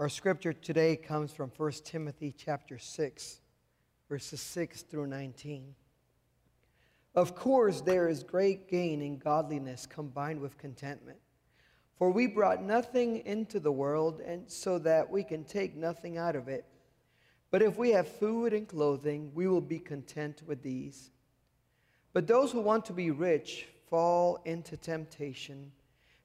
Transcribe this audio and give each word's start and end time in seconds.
Our 0.00 0.08
scripture 0.08 0.54
today 0.54 0.96
comes 0.96 1.30
from 1.30 1.52
1 1.54 1.72
Timothy 1.84 2.34
chapter 2.34 2.78
6, 2.78 3.40
verses 4.08 4.40
6 4.40 4.80
through 4.84 5.08
19. 5.08 5.74
Of 7.14 7.34
course, 7.34 7.82
there 7.82 8.08
is 8.08 8.22
great 8.22 8.66
gain 8.66 9.02
in 9.02 9.18
godliness 9.18 9.84
combined 9.84 10.40
with 10.40 10.56
contentment. 10.56 11.18
For 11.98 12.10
we 12.10 12.26
brought 12.26 12.62
nothing 12.62 13.26
into 13.26 13.60
the 13.60 13.70
world, 13.72 14.22
and 14.24 14.50
so 14.50 14.78
that 14.78 15.10
we 15.10 15.22
can 15.22 15.44
take 15.44 15.76
nothing 15.76 16.16
out 16.16 16.34
of 16.34 16.48
it. 16.48 16.64
But 17.50 17.60
if 17.60 17.76
we 17.76 17.90
have 17.90 18.08
food 18.08 18.54
and 18.54 18.66
clothing, 18.66 19.30
we 19.34 19.48
will 19.48 19.60
be 19.60 19.78
content 19.78 20.40
with 20.46 20.62
these. 20.62 21.10
But 22.14 22.26
those 22.26 22.52
who 22.52 22.62
want 22.62 22.86
to 22.86 22.94
be 22.94 23.10
rich 23.10 23.66
fall 23.90 24.40
into 24.46 24.78
temptation 24.78 25.72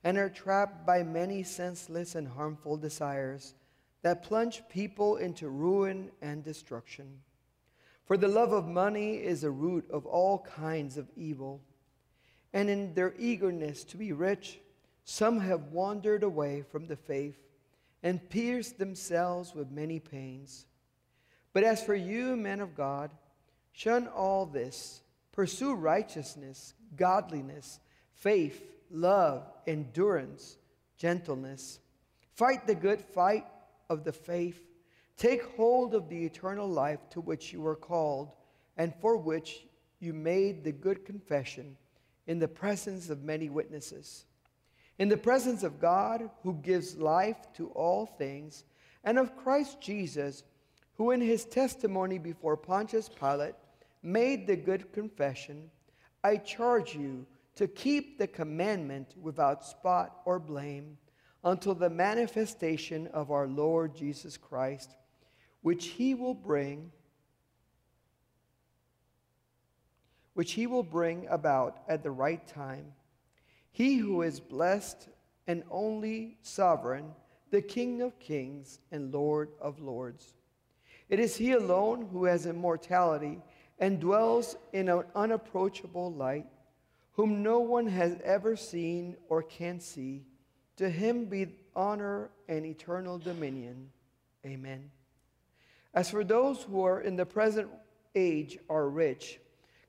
and 0.06 0.18
are 0.18 0.30
trapped 0.30 0.86
by 0.86 1.04
many 1.04 1.44
senseless 1.44 2.16
and 2.16 2.26
harmful 2.26 2.78
desires 2.78 3.54
that 4.06 4.22
plunge 4.22 4.62
people 4.70 5.16
into 5.16 5.50
ruin 5.50 6.12
and 6.22 6.44
destruction. 6.44 7.22
For 8.06 8.18
the 8.18 8.28
love 8.28 8.54
of 8.54 8.68
money 8.68 9.16
is 9.16 9.44
a 9.44 9.50
root 9.50 9.90
of 9.90 10.06
all 10.06 10.46
kinds 10.56 11.00
of 11.00 11.10
evil. 11.16 11.60
And 12.54 12.70
in 12.70 12.94
their 12.94 13.16
eagerness 13.18 13.84
to 13.86 13.98
be 13.98 14.12
rich, 14.12 14.60
some 15.06 15.40
have 15.40 15.72
wandered 15.72 16.22
away 16.22 16.62
from 16.72 16.86
the 16.86 16.96
faith 16.96 17.40
and 18.04 18.30
pierced 18.30 18.78
themselves 18.78 19.56
with 19.56 19.72
many 19.72 20.00
pains. 20.00 20.68
But 21.52 21.64
as 21.64 21.84
for 21.84 21.96
you, 21.96 22.36
men 22.36 22.60
of 22.60 22.76
God, 22.76 23.10
shun 23.72 24.06
all 24.06 24.46
this. 24.46 25.02
Pursue 25.32 25.74
righteousness, 25.74 26.76
godliness, 26.96 27.80
faith, 28.14 28.72
love, 28.92 29.50
endurance, 29.66 30.58
gentleness. 30.96 31.80
Fight 32.36 32.68
the 32.68 32.76
good 32.76 33.02
fight 33.02 33.48
of 33.90 34.04
the 34.04 34.14
faith. 34.14 34.68
Take 35.18 35.44
hold 35.56 35.94
of 35.96 36.10
the 36.10 36.26
eternal 36.26 36.68
life 36.68 37.10
to 37.12 37.22
which 37.22 37.54
you 37.54 37.62
were 37.62 37.76
called 37.76 38.36
and 38.78 38.94
for 39.02 39.18
which 39.18 39.66
you 40.00 40.14
made 40.14 40.64
the 40.64 40.72
good 40.72 41.06
confession 41.06 41.78
in 42.28 42.40
the 42.40 42.48
presence 42.48 43.10
of 43.10 43.24
many 43.24 43.50
witnesses 43.50 44.26
in 44.98 45.10
the 45.10 45.18
presence 45.18 45.64
of 45.64 45.80
God 45.80 46.30
who 46.44 46.54
gives 46.56 46.98
life 46.98 47.52
to 47.56 47.68
all 47.70 48.06
things, 48.06 48.64
and 49.04 49.20
of 49.20 49.36
Christ 49.36 49.82
Jesus, 49.82 50.44
who 50.96 51.12
in 51.12 51.22
his 51.22 51.46
testimony 51.46 52.18
before 52.18 52.56
Pontius 52.56 53.10
Pilate 53.10 53.56
made 54.02 54.48
the 54.48 54.56
good 54.56 54.92
confession, 54.94 55.70
I 56.24 56.38
charge 56.38 56.96
you 56.96 57.26
to 57.56 57.68
keep 57.68 58.18
the 58.18 58.28
commandment 58.28 59.16
without 59.22 59.66
spot 59.66 60.22
or 60.26 60.40
blame 60.40 60.98
until 61.46 61.76
the 61.76 61.90
manifestation 61.90 63.08
of 63.08 63.32
our 63.32 63.48
Lord 63.48 63.96
Jesus 63.96 64.36
Christ, 64.36 64.96
which 65.62 65.86
he 65.86 66.14
will 66.14 66.34
bring 66.34 66.92
which 70.34 70.52
he 70.52 70.68
will 70.68 70.84
bring 70.84 71.26
about 71.30 71.78
at 71.88 72.04
the 72.04 72.12
right 72.12 72.46
time. 72.46 72.86
He 73.72 73.96
who 73.96 74.22
is 74.22 74.42
blessed 74.42 75.08
and 75.48 75.64
only 75.72 76.38
sovereign, 76.42 77.06
the 77.52 77.62
King 77.62 78.02
of 78.02 78.20
kings 78.20 78.80
and 78.92 79.14
Lord 79.14 79.50
of 79.62 79.80
lords. 79.80 80.34
It 81.08 81.20
is 81.20 81.38
He 81.38 81.54
alone 81.54 82.10
who 82.12 82.26
has 82.26 82.46
immortality 82.46 83.40
and 83.80 84.00
dwells 84.00 84.58
in 84.74 84.90
an 84.90 85.04
unapproachable 85.16 86.12
light, 86.12 86.48
whom 87.14 87.42
no 87.42 87.60
one 87.60 87.88
has 87.88 88.18
ever 88.24 88.58
seen 88.58 89.16
or 89.30 89.42
can 89.42 89.80
see. 89.80 90.24
To 90.78 90.90
Him 90.90 91.26
be 91.26 91.48
honor 91.76 92.30
and 92.48 92.66
eternal 92.66 93.18
dominion. 93.18 93.90
Amen. 94.46 94.92
As 95.94 96.10
for 96.10 96.24
those 96.24 96.64
who 96.64 96.84
are 96.84 97.02
in 97.02 97.16
the 97.16 97.26
present 97.26 97.70
age 98.14 98.58
are 98.70 98.90
rich, 98.90 99.40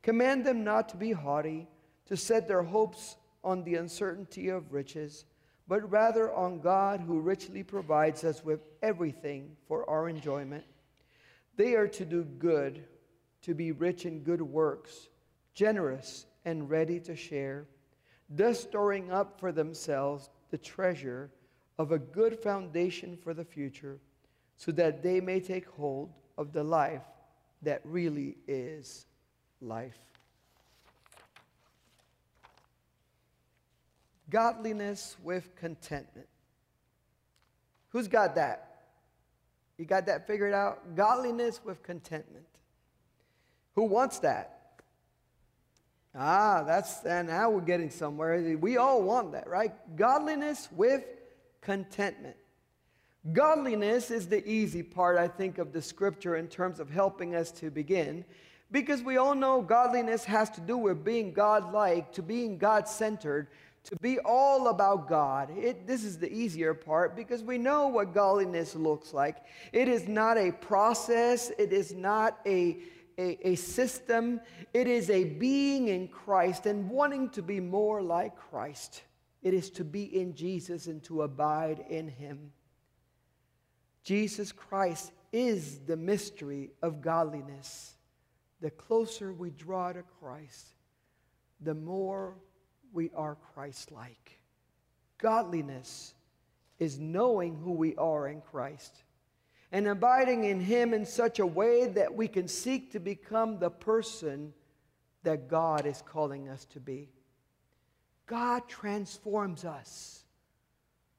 command 0.02 0.44
them 0.44 0.64
not 0.64 0.88
to 0.90 0.96
be 0.96 1.12
haughty, 1.12 1.66
to 2.06 2.16
set 2.16 2.46
their 2.46 2.62
hopes 2.62 3.16
on 3.42 3.64
the 3.64 3.74
uncertainty 3.74 4.48
of 4.48 4.72
riches, 4.72 5.24
but 5.68 5.90
rather 5.90 6.32
on 6.32 6.60
God 6.60 7.00
who 7.00 7.20
richly 7.20 7.62
provides 7.64 8.22
us 8.22 8.44
with 8.44 8.60
everything 8.82 9.56
for 9.66 9.88
our 9.90 10.08
enjoyment. 10.08 10.64
They 11.56 11.74
are 11.74 11.88
to 11.88 12.04
do 12.04 12.24
good, 12.24 12.84
to 13.42 13.54
be 13.54 13.72
rich 13.72 14.06
in 14.06 14.20
good 14.20 14.42
works, 14.42 15.08
generous 15.54 16.26
and 16.44 16.70
ready 16.70 17.00
to 17.00 17.16
share, 17.16 17.66
thus 18.28 18.60
storing 18.60 19.10
up 19.10 19.40
for 19.40 19.50
themselves 19.50 20.30
the 20.50 20.58
treasure 20.58 21.30
of 21.78 21.92
a 21.92 21.98
good 21.98 22.38
foundation 22.38 23.16
for 23.16 23.34
the 23.34 23.44
future, 23.44 23.98
so 24.56 24.72
that 24.72 25.02
they 25.02 25.20
may 25.20 25.40
take 25.40 25.66
hold 25.66 26.10
of 26.38 26.52
the 26.52 26.64
life 26.64 27.02
that 27.62 27.80
really 27.84 28.36
is 28.48 29.06
life. 29.60 29.98
Godliness 34.30 35.16
with 35.22 35.54
contentment. 35.56 36.28
Who's 37.90 38.08
got 38.08 38.34
that? 38.34 38.84
You 39.78 39.84
got 39.84 40.06
that 40.06 40.26
figured 40.26 40.54
out? 40.54 40.96
Godliness 40.96 41.60
with 41.64 41.82
contentment. 41.82 42.46
Who 43.74 43.84
wants 43.84 44.18
that? 44.20 44.55
Ah, 46.18 46.62
that's, 46.66 47.04
and 47.04 47.28
now 47.28 47.50
we're 47.50 47.60
getting 47.60 47.90
somewhere. 47.90 48.56
We 48.58 48.78
all 48.78 49.02
want 49.02 49.32
that, 49.32 49.48
right? 49.48 49.72
Godliness 49.96 50.68
with 50.72 51.04
contentment. 51.60 52.36
Godliness 53.32 54.10
is 54.10 54.28
the 54.28 54.46
easy 54.48 54.82
part, 54.82 55.18
I 55.18 55.28
think, 55.28 55.58
of 55.58 55.72
the 55.72 55.82
scripture 55.82 56.36
in 56.36 56.48
terms 56.48 56.80
of 56.80 56.88
helping 56.88 57.34
us 57.34 57.50
to 57.52 57.70
begin. 57.70 58.24
Because 58.70 59.02
we 59.02 59.16
all 59.16 59.34
know 59.34 59.60
godliness 59.60 60.24
has 60.24 60.48
to 60.50 60.60
do 60.60 60.78
with 60.78 61.04
being 61.04 61.32
God 61.32 61.72
like, 61.72 62.12
to 62.12 62.22
being 62.22 62.56
God 62.56 62.88
centered, 62.88 63.48
to 63.84 63.96
be 63.96 64.18
all 64.20 64.68
about 64.68 65.08
God. 65.08 65.50
It, 65.56 65.86
this 65.86 66.02
is 66.02 66.18
the 66.18 66.32
easier 66.32 66.74
part 66.74 67.14
because 67.14 67.42
we 67.42 67.58
know 67.58 67.88
what 67.88 68.12
godliness 68.12 68.74
looks 68.74 69.14
like. 69.14 69.36
It 69.72 69.86
is 69.86 70.08
not 70.08 70.36
a 70.38 70.50
process, 70.50 71.52
it 71.58 71.72
is 71.72 71.94
not 71.94 72.38
a, 72.46 72.78
a, 73.18 73.48
a 73.48 73.54
system, 73.54 74.40
it 74.74 74.86
is 74.86 75.10
a 75.10 75.24
being 75.24 75.88
in 75.88 76.08
Christ 76.08 76.66
and 76.66 76.90
wanting 76.90 77.30
to 77.30 77.42
be 77.42 77.60
more 77.60 78.02
like 78.02 78.36
Christ. 78.36 79.02
It 79.42 79.54
is 79.54 79.70
to 79.70 79.84
be 79.84 80.04
in 80.18 80.34
Jesus 80.34 80.86
and 80.86 81.02
to 81.04 81.22
abide 81.22 81.84
in 81.88 82.08
Him. 82.08 82.52
Jesus 84.02 84.52
Christ 84.52 85.12
is 85.32 85.80
the 85.80 85.96
mystery 85.96 86.70
of 86.82 87.00
godliness. 87.00 87.94
The 88.60 88.70
closer 88.70 89.32
we 89.32 89.50
draw 89.50 89.92
to 89.92 90.02
Christ, 90.20 90.74
the 91.60 91.74
more 91.74 92.36
we 92.92 93.10
are 93.14 93.36
Christ 93.54 93.92
like. 93.92 94.38
Godliness 95.18 96.14
is 96.78 96.98
knowing 96.98 97.56
who 97.56 97.72
we 97.72 97.96
are 97.96 98.28
in 98.28 98.40
Christ 98.40 99.04
and 99.72 99.88
abiding 99.88 100.44
in 100.44 100.60
Him 100.60 100.94
in 100.94 101.04
such 101.04 101.38
a 101.38 101.46
way 101.46 101.86
that 101.86 102.14
we 102.14 102.28
can 102.28 102.48
seek 102.48 102.92
to 102.92 103.00
become 103.00 103.58
the 103.58 103.70
person 103.70 104.52
that 105.22 105.48
God 105.48 105.86
is 105.86 106.02
calling 106.02 106.48
us 106.48 106.64
to 106.66 106.80
be. 106.80 107.10
God 108.26 108.68
transforms 108.68 109.64
us 109.64 110.24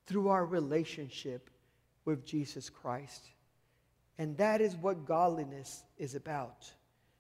through 0.06 0.30
our 0.30 0.46
relationship 0.46 1.50
with 2.06 2.26
Jesus 2.26 2.70
Christ. 2.70 3.26
And 4.18 4.38
that 4.38 4.62
is 4.62 4.76
what 4.76 5.06
godliness 5.06 5.84
is 5.98 6.16
about 6.16 6.72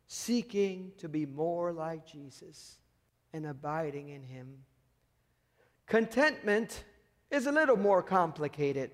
seeking 0.07 0.93
to 0.97 1.09
be 1.09 1.25
more 1.25 1.73
like 1.73 2.07
Jesus 2.07 2.77
and 3.33 3.45
abiding 3.45 4.09
in 4.09 4.23
Him. 4.23 4.47
Contentment 5.85 6.83
is 7.29 7.45
a 7.45 7.51
little 7.51 7.77
more 7.77 8.01
complicated 8.01 8.91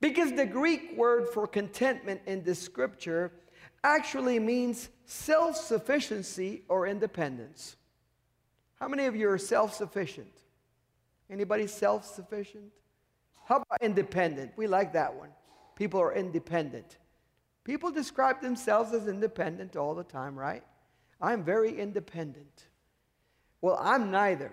because 0.00 0.32
the 0.32 0.46
Greek 0.46 0.96
word 0.96 1.28
for 1.28 1.46
contentment 1.46 2.20
in 2.26 2.42
this 2.44 2.60
scripture 2.60 3.32
actually 3.82 4.38
means 4.38 4.88
self 5.04 5.56
sufficiency 5.56 6.62
or 6.68 6.86
independence. 6.86 7.76
How 8.76 8.88
many 8.88 9.06
of 9.06 9.16
you 9.16 9.28
are 9.28 9.38
self 9.38 9.74
sufficient? 9.74 10.32
Anybody 11.30 11.66
self 11.66 12.04
sufficient? 12.04 12.72
How 13.44 13.56
about 13.56 13.82
independent? 13.82 14.52
We 14.56 14.66
like 14.66 14.92
that 14.92 15.14
one. 15.14 15.30
People 15.74 16.00
are 16.00 16.14
independent. 16.14 16.98
People 17.64 17.90
describe 17.90 18.40
themselves 18.40 18.92
as 18.92 19.08
independent 19.08 19.76
all 19.76 19.94
the 19.94 20.04
time, 20.04 20.38
right? 20.38 20.62
I'm 21.20 21.44
very 21.44 21.78
independent. 21.78 22.66
Well, 23.60 23.78
I'm 23.80 24.10
neither. 24.10 24.52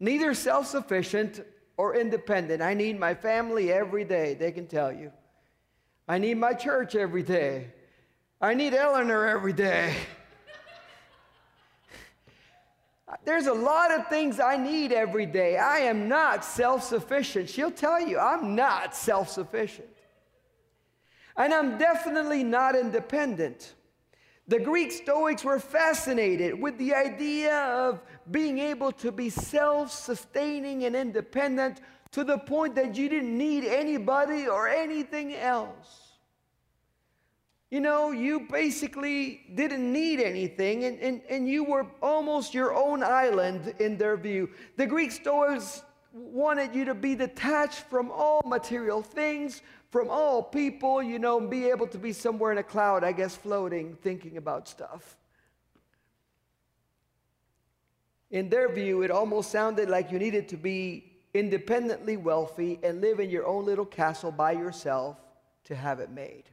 Neither 0.00 0.34
self 0.34 0.66
sufficient 0.66 1.40
or 1.76 1.96
independent. 1.96 2.62
I 2.62 2.74
need 2.74 2.98
my 2.98 3.14
family 3.14 3.72
every 3.72 4.04
day, 4.04 4.34
they 4.34 4.52
can 4.52 4.66
tell 4.66 4.92
you. 4.92 5.12
I 6.06 6.18
need 6.18 6.36
my 6.36 6.52
church 6.52 6.94
every 6.94 7.22
day. 7.22 7.68
I 8.40 8.54
need 8.54 8.74
Eleanor 8.74 9.26
every 9.26 9.52
day. 9.52 9.94
There's 13.24 13.46
a 13.46 13.54
lot 13.54 13.90
of 13.90 14.08
things 14.08 14.40
I 14.40 14.56
need 14.56 14.92
every 14.92 15.26
day. 15.26 15.56
I 15.56 15.78
am 15.78 16.08
not 16.08 16.44
self 16.44 16.82
sufficient. 16.84 17.48
She'll 17.48 17.70
tell 17.70 18.00
you, 18.00 18.18
I'm 18.18 18.54
not 18.54 18.94
self 18.94 19.30
sufficient. 19.30 19.88
And 21.36 21.52
I'm 21.52 21.78
definitely 21.78 22.44
not 22.44 22.76
independent. 22.76 23.74
The 24.46 24.60
Greek 24.60 24.92
Stoics 24.92 25.42
were 25.42 25.58
fascinated 25.58 26.60
with 26.60 26.76
the 26.76 26.94
idea 26.94 27.56
of 27.60 28.00
being 28.30 28.58
able 28.58 28.92
to 28.92 29.10
be 29.10 29.30
self 29.30 29.90
sustaining 29.90 30.84
and 30.84 30.94
independent 30.94 31.80
to 32.12 32.24
the 32.24 32.38
point 32.38 32.74
that 32.74 32.96
you 32.96 33.08
didn't 33.08 33.36
need 33.36 33.64
anybody 33.64 34.46
or 34.46 34.68
anything 34.68 35.34
else. 35.34 36.14
You 37.70 37.80
know, 37.80 38.12
you 38.12 38.46
basically 38.50 39.40
didn't 39.54 39.92
need 39.92 40.20
anything 40.20 40.84
and, 40.84 40.98
and, 41.00 41.22
and 41.28 41.48
you 41.48 41.64
were 41.64 41.86
almost 42.00 42.54
your 42.54 42.72
own 42.72 43.02
island 43.02 43.74
in 43.80 43.96
their 43.96 44.16
view. 44.16 44.50
The 44.76 44.86
Greek 44.86 45.10
Stoics 45.10 45.82
wanted 46.12 46.72
you 46.74 46.84
to 46.84 46.94
be 46.94 47.16
detached 47.16 47.80
from 47.90 48.12
all 48.12 48.42
material 48.46 49.02
things, 49.02 49.62
from 49.94 50.10
all 50.10 50.42
people, 50.42 51.00
you 51.00 51.20
know, 51.20 51.38
and 51.38 51.48
be 51.48 51.66
able 51.70 51.86
to 51.86 51.98
be 51.98 52.12
somewhere 52.12 52.50
in 52.50 52.58
a 52.58 52.64
cloud, 52.64 53.04
I 53.04 53.12
guess, 53.12 53.36
floating, 53.36 53.94
thinking 54.02 54.38
about 54.38 54.66
stuff. 54.66 55.16
In 58.32 58.48
their 58.48 58.68
view, 58.74 59.02
it 59.02 59.12
almost 59.12 59.52
sounded 59.52 59.88
like 59.88 60.10
you 60.10 60.18
needed 60.18 60.48
to 60.48 60.56
be 60.56 61.12
independently 61.32 62.16
wealthy 62.16 62.80
and 62.82 63.00
live 63.00 63.20
in 63.20 63.30
your 63.30 63.46
own 63.46 63.66
little 63.66 63.86
castle 63.86 64.32
by 64.32 64.50
yourself 64.50 65.16
to 65.66 65.76
have 65.76 66.00
it 66.00 66.10
made. 66.10 66.50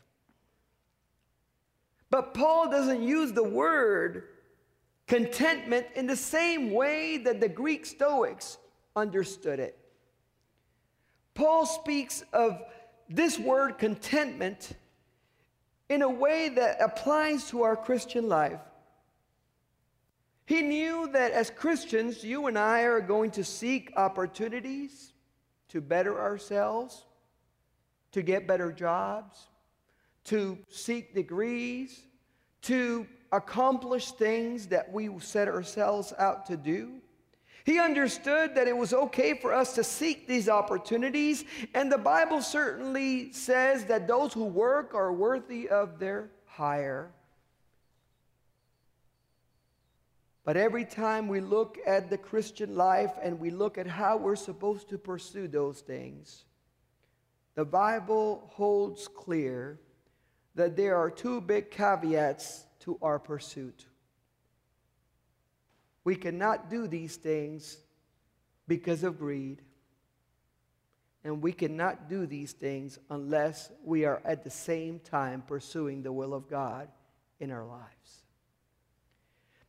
But 2.12 2.36
Paul 2.36 2.70
doesn't 2.70 3.02
use 3.02 3.32
the 3.32 3.44
word 3.44 4.26
contentment 5.08 5.88
in 5.96 6.06
the 6.06 6.16
same 6.16 6.74
way 6.74 7.18
that 7.18 7.42
the 7.42 7.50
Greek 7.50 7.88
Stoics 7.88 8.60
understood 8.96 9.60
it. 9.60 9.80
Paul 11.34 11.66
speaks 11.66 12.24
of 12.34 12.62
this 13.16 13.38
word 13.38 13.78
contentment 13.78 14.72
in 15.90 16.02
a 16.02 16.10
way 16.10 16.50
that 16.50 16.78
applies 16.82 17.50
to 17.50 17.64
our 17.64 17.76
Christian 17.76 18.30
life. 18.30 18.60
He 20.46 20.62
knew 20.62 21.10
that 21.12 21.32
as 21.32 21.50
Christians, 21.50 22.24
you 22.24 22.48
and 22.48 22.58
I 22.58 22.82
are 22.82 23.02
going 23.02 23.32
to 23.32 23.44
seek 23.44 23.92
opportunities 23.96 25.14
to 25.70 25.82
better 25.82 26.20
ourselves, 26.20 27.06
to 28.12 28.22
get 28.22 28.48
better 28.48 28.72
jobs, 28.72 29.48
to 30.26 30.58
seek 30.70 31.14
degrees, 31.14 32.02
to 32.64 33.08
accomplish 33.32 34.12
things 34.12 34.68
that 34.68 34.92
we 34.92 35.10
set 35.20 35.48
ourselves 35.48 36.14
out 36.18 36.46
to 36.46 36.58
do. 36.58 37.01
He 37.64 37.80
understood 37.80 38.56
that 38.56 38.68
it 38.68 38.76
was 38.76 38.94
okay 38.94 39.36
for 39.36 39.54
us 39.54 39.76
to 39.76 39.84
seek 39.84 40.28
these 40.28 40.50
opportunities, 40.50 41.46
and 41.74 41.92
the 41.92 41.98
Bible 41.98 42.42
certainly 42.42 43.32
says 43.34 43.86
that 43.86 44.08
those 44.08 44.34
who 44.34 44.46
work 44.46 44.94
are 44.96 45.14
worthy 45.14 45.70
of 45.70 46.00
their 46.00 46.30
hire. 46.46 47.12
But 50.44 50.58
every 50.58 50.86
time 50.86 51.28
we 51.28 51.40
look 51.40 51.78
at 51.86 52.10
the 52.10 52.18
Christian 52.18 52.76
life 52.76 53.12
and 53.22 53.40
we 53.40 53.52
look 53.52 53.78
at 53.78 53.86
how 53.86 54.18
we're 54.18 54.36
supposed 54.36 54.90
to 54.90 54.98
pursue 54.98 55.48
those 55.48 55.82
things, 55.82 56.46
the 57.54 57.66
Bible 57.66 58.50
holds 58.52 59.08
clear 59.08 59.80
that 60.56 60.76
there 60.76 60.98
are 60.98 61.12
two 61.12 61.42
big 61.42 61.70
caveats 61.70 62.66
to 62.80 62.98
our 63.02 63.20
pursuit. 63.20 63.86
We 66.04 66.16
cannot 66.16 66.70
do 66.70 66.88
these 66.88 67.16
things 67.16 67.78
because 68.68 69.04
of 69.04 69.20
greed. 69.20 69.62
And 71.24 71.42
we 71.42 71.52
cannot 71.52 72.10
do 72.10 72.26
these 72.26 72.52
things 72.52 72.98
unless 73.10 73.70
we 73.84 74.06
are 74.06 74.22
at 74.26 74.44
the 74.44 74.50
same 74.50 75.00
time 75.00 75.44
pursuing 75.46 76.02
the 76.02 76.12
will 76.12 76.34
of 76.34 76.50
God 76.50 76.88
in 77.40 77.52
our 77.52 77.66
lives. 77.66 78.24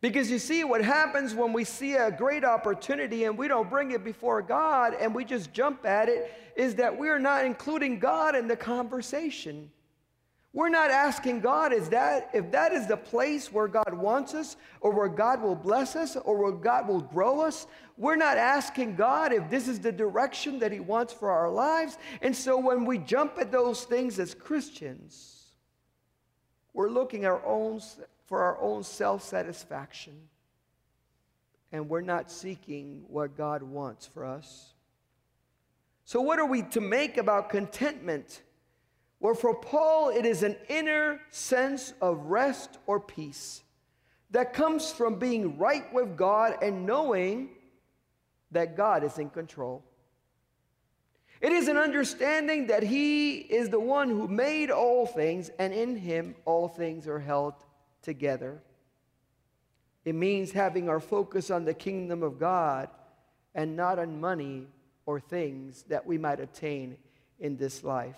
Because 0.00 0.31
you 0.31 0.40
see, 0.40 0.64
what 0.64 0.82
happens 0.82 1.32
when 1.34 1.52
we 1.52 1.62
see 1.62 1.94
a 1.94 2.11
great 2.11 2.44
opportunity 2.44 3.25
and 3.25 3.38
we 3.38 3.46
don't 3.49 3.70
bring 3.70 3.93
it 3.93 4.02
before 4.02 4.43
God 4.43 4.94
and 4.99 5.14
we 5.14 5.25
just 5.25 5.52
jump 5.52 5.87
at 5.87 6.08
it 6.08 6.35
is 6.56 6.75
that 6.76 6.99
we're 6.99 7.20
not 7.20 7.44
including 7.44 8.00
God 8.00 8.35
in 8.35 8.49
the 8.49 8.56
conversation. 8.56 9.70
We're 10.54 10.69
not 10.69 10.90
asking 10.90 11.40
God, 11.40 11.72
is 11.72 11.88
that 11.88 12.28
if 12.34 12.50
that 12.50 12.72
is 12.72 12.87
the 12.87 12.96
place 12.96 13.50
where 13.50 13.69
God 13.69 13.94
wants 13.94 14.34
us, 14.34 14.56
or 14.82 14.90
where 14.90 15.08
God 15.08 15.40
will 15.40 15.54
bless 15.54 15.96
us, 15.96 16.14
or 16.14 16.37
where 16.37 16.52
God 16.52 16.87
will 16.87 17.00
grow 17.00 17.40
us, 17.40 17.66
we're 17.96 18.16
not 18.16 18.37
asking 18.37 18.96
God 18.96 19.32
if 19.32 19.49
this 19.49 19.66
is 19.66 19.81
the 19.81 19.93
direction 19.93 20.58
that 20.58 20.70
He 20.70 20.81
wants 20.81 21.12
for 21.12 21.31
our 21.31 21.50
lives. 21.50 21.96
And 22.20 22.37
so 22.37 22.58
when 22.58 22.84
we 22.84 22.99
jump 22.99 23.38
at 23.38 23.50
those 23.50 23.84
things 23.84 24.19
as 24.19 24.34
Christians, 24.34 25.43
we're 26.75 26.90
looking 26.90 27.25
our 27.25 27.44
own, 27.46 27.81
for 28.26 28.43
our 28.43 28.60
own 28.60 28.82
self 28.82 29.22
satisfaction. 29.22 30.14
And 31.70 31.88
we're 31.88 32.02
not 32.02 32.31
seeking 32.31 33.04
what 33.08 33.38
God 33.38 33.62
wants 33.62 34.06
for 34.06 34.26
us. 34.26 34.75
So, 36.04 36.20
what 36.20 36.38
are 36.38 36.44
we 36.44 36.60
to 36.62 36.82
make 36.82 37.16
about 37.16 37.49
contentment? 37.49 38.43
Where 39.23 39.37
for 39.37 39.55
Paul, 39.55 40.09
it 40.09 40.27
is 40.27 40.43
an 40.43 40.57
inner 40.69 41.21
sense 41.31 41.95
of 42.01 42.27
rest 42.27 42.79
or 42.89 42.99
peace 42.99 43.63
that 44.33 44.53
comes 44.53 44.91
from 44.91 45.21
being 45.21 45.59
right 45.59 45.85
with 45.95 46.17
God 46.17 46.57
and 46.61 46.85
knowing 46.85 47.51
that 48.51 48.77
God 48.77 49.05
is 49.05 49.19
in 49.19 49.31
control. 49.31 49.85
It 51.41 51.53
is 51.53 51.69
an 51.69 51.77
understanding 51.77 52.67
that 52.67 52.83
He 52.83 53.37
is 53.37 53.69
the 53.69 53.79
one 53.79 54.09
who 54.09 54.27
made 54.27 54.73
all 54.73 55.07
things, 55.07 55.53
and 55.57 55.73
in 55.73 55.95
Him 55.95 56.35
all 56.45 56.67
things 56.67 57.07
are 57.07 57.21
held 57.21 57.55
together. 58.03 58.61
It 60.05 60.17
means 60.17 60.51
having 60.51 60.89
our 60.89 60.99
focus 60.99 61.49
on 61.49 61.65
the 61.65 61.75
kingdom 61.75 62.25
of 62.25 62.41
God 62.41 62.89
and 63.55 63.77
not 63.77 64.01
on 64.01 64.21
money 64.21 64.67
or 65.07 65.21
things 65.21 65.85
that 65.85 66.05
we 66.05 66.19
might 66.19 66.41
obtain 66.41 66.97
in 67.39 67.57
this 67.57 67.85
life. 67.85 68.17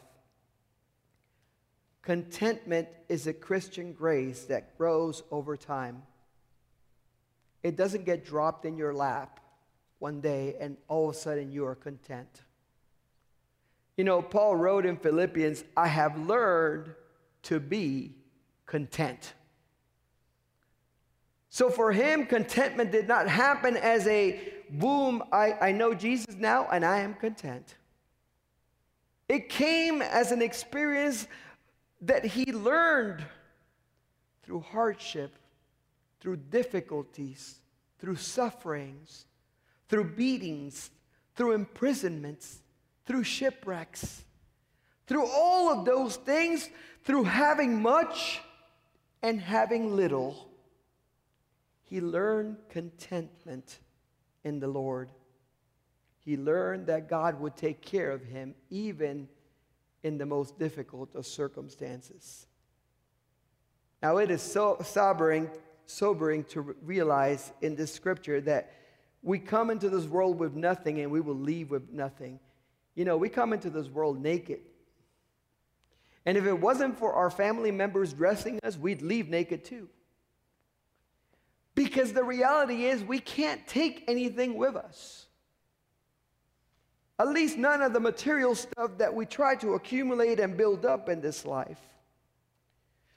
Contentment 2.04 2.86
is 3.08 3.26
a 3.26 3.32
Christian 3.32 3.94
grace 3.94 4.44
that 4.44 4.76
grows 4.76 5.22
over 5.30 5.56
time. 5.56 6.02
It 7.62 7.76
doesn't 7.76 8.04
get 8.04 8.26
dropped 8.26 8.66
in 8.66 8.76
your 8.76 8.92
lap 8.92 9.40
one 10.00 10.20
day 10.20 10.54
and 10.60 10.76
all 10.86 11.08
of 11.08 11.14
a 11.14 11.18
sudden 11.18 11.50
you 11.50 11.64
are 11.64 11.74
content. 11.74 12.42
You 13.96 14.04
know, 14.04 14.20
Paul 14.20 14.56
wrote 14.56 14.84
in 14.84 14.98
Philippians, 14.98 15.64
I 15.74 15.86
have 15.86 16.18
learned 16.18 16.90
to 17.44 17.58
be 17.58 18.16
content. 18.66 19.32
So 21.48 21.70
for 21.70 21.90
him, 21.90 22.26
contentment 22.26 22.92
did 22.92 23.08
not 23.08 23.28
happen 23.28 23.78
as 23.78 24.06
a 24.08 24.52
boom, 24.68 25.22
I, 25.32 25.54
I 25.68 25.72
know 25.72 25.94
Jesus 25.94 26.34
now 26.36 26.68
and 26.70 26.84
I 26.84 26.98
am 26.98 27.14
content. 27.14 27.76
It 29.26 29.48
came 29.48 30.02
as 30.02 30.32
an 30.32 30.42
experience 30.42 31.28
that 32.00 32.24
he 32.24 32.52
learned 32.52 33.24
through 34.42 34.60
hardship, 34.60 35.34
through 36.20 36.36
difficulties, 36.36 37.60
through 37.98 38.16
sufferings, 38.16 39.26
through 39.88 40.04
beatings, 40.04 40.90
through 41.34 41.52
imprisonments, 41.52 42.60
through 43.06 43.24
shipwrecks, 43.24 44.24
through 45.06 45.26
all 45.26 45.70
of 45.70 45.84
those 45.84 46.16
things, 46.16 46.68
through 47.04 47.24
having 47.24 47.80
much 47.80 48.40
and 49.22 49.40
having 49.40 49.96
little, 49.96 50.48
he 51.82 52.00
learned 52.00 52.56
contentment 52.68 53.78
in 54.42 54.60
the 54.60 54.68
Lord. 54.68 55.10
He 56.18 56.36
learned 56.36 56.86
that 56.86 57.08
God 57.08 57.40
would 57.40 57.56
take 57.56 57.82
care 57.82 58.10
of 58.10 58.24
him 58.24 58.54
even 58.70 59.28
in 60.04 60.18
the 60.18 60.26
most 60.26 60.58
difficult 60.58 61.14
of 61.16 61.26
circumstances. 61.26 62.46
Now, 64.02 64.18
it 64.18 64.30
is 64.30 64.42
so 64.42 64.76
sobering, 64.84 65.50
sobering 65.86 66.44
to 66.44 66.60
realize 66.82 67.52
in 67.62 67.74
this 67.74 67.92
scripture 67.92 68.40
that 68.42 68.70
we 69.22 69.38
come 69.38 69.70
into 69.70 69.88
this 69.88 70.04
world 70.04 70.38
with 70.38 70.54
nothing 70.54 71.00
and 71.00 71.10
we 71.10 71.22
will 71.22 71.34
leave 71.34 71.70
with 71.70 71.90
nothing. 71.90 72.38
You 72.94 73.06
know, 73.06 73.16
we 73.16 73.30
come 73.30 73.54
into 73.54 73.70
this 73.70 73.88
world 73.88 74.22
naked. 74.22 74.60
And 76.26 76.36
if 76.36 76.44
it 76.44 76.60
wasn't 76.60 76.98
for 76.98 77.14
our 77.14 77.30
family 77.30 77.70
members 77.70 78.12
dressing 78.12 78.60
us, 78.62 78.76
we'd 78.76 79.02
leave 79.02 79.28
naked 79.28 79.64
too. 79.64 79.88
Because 81.74 82.12
the 82.12 82.22
reality 82.22 82.84
is, 82.84 83.02
we 83.02 83.18
can't 83.18 83.66
take 83.66 84.04
anything 84.06 84.56
with 84.56 84.76
us. 84.76 85.26
At 87.18 87.28
least 87.28 87.56
none 87.56 87.80
of 87.80 87.92
the 87.92 88.00
material 88.00 88.54
stuff 88.54 88.98
that 88.98 89.14
we 89.14 89.24
try 89.24 89.54
to 89.56 89.74
accumulate 89.74 90.40
and 90.40 90.56
build 90.56 90.84
up 90.84 91.08
in 91.08 91.20
this 91.20 91.44
life. 91.44 91.78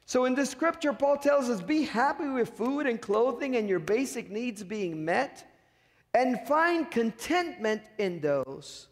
So 0.06 0.26
in 0.26 0.36
this 0.36 0.52
scripture, 0.52 0.94
Paul 0.94 1.18
tells 1.18 1.50
us 1.50 1.62
be 1.62 1.84
happy 1.84 2.30
with 2.30 2.50
food 2.50 2.88
and 2.88 3.02
clothing 3.02 3.56
and 3.56 3.68
your 3.68 3.80
basic 3.80 4.30
needs 4.30 4.64
being 4.64 5.04
met, 5.04 5.52
and 6.14 6.40
find 6.48 6.90
contentment 6.90 7.82
in 7.98 8.22
those. 8.22 8.88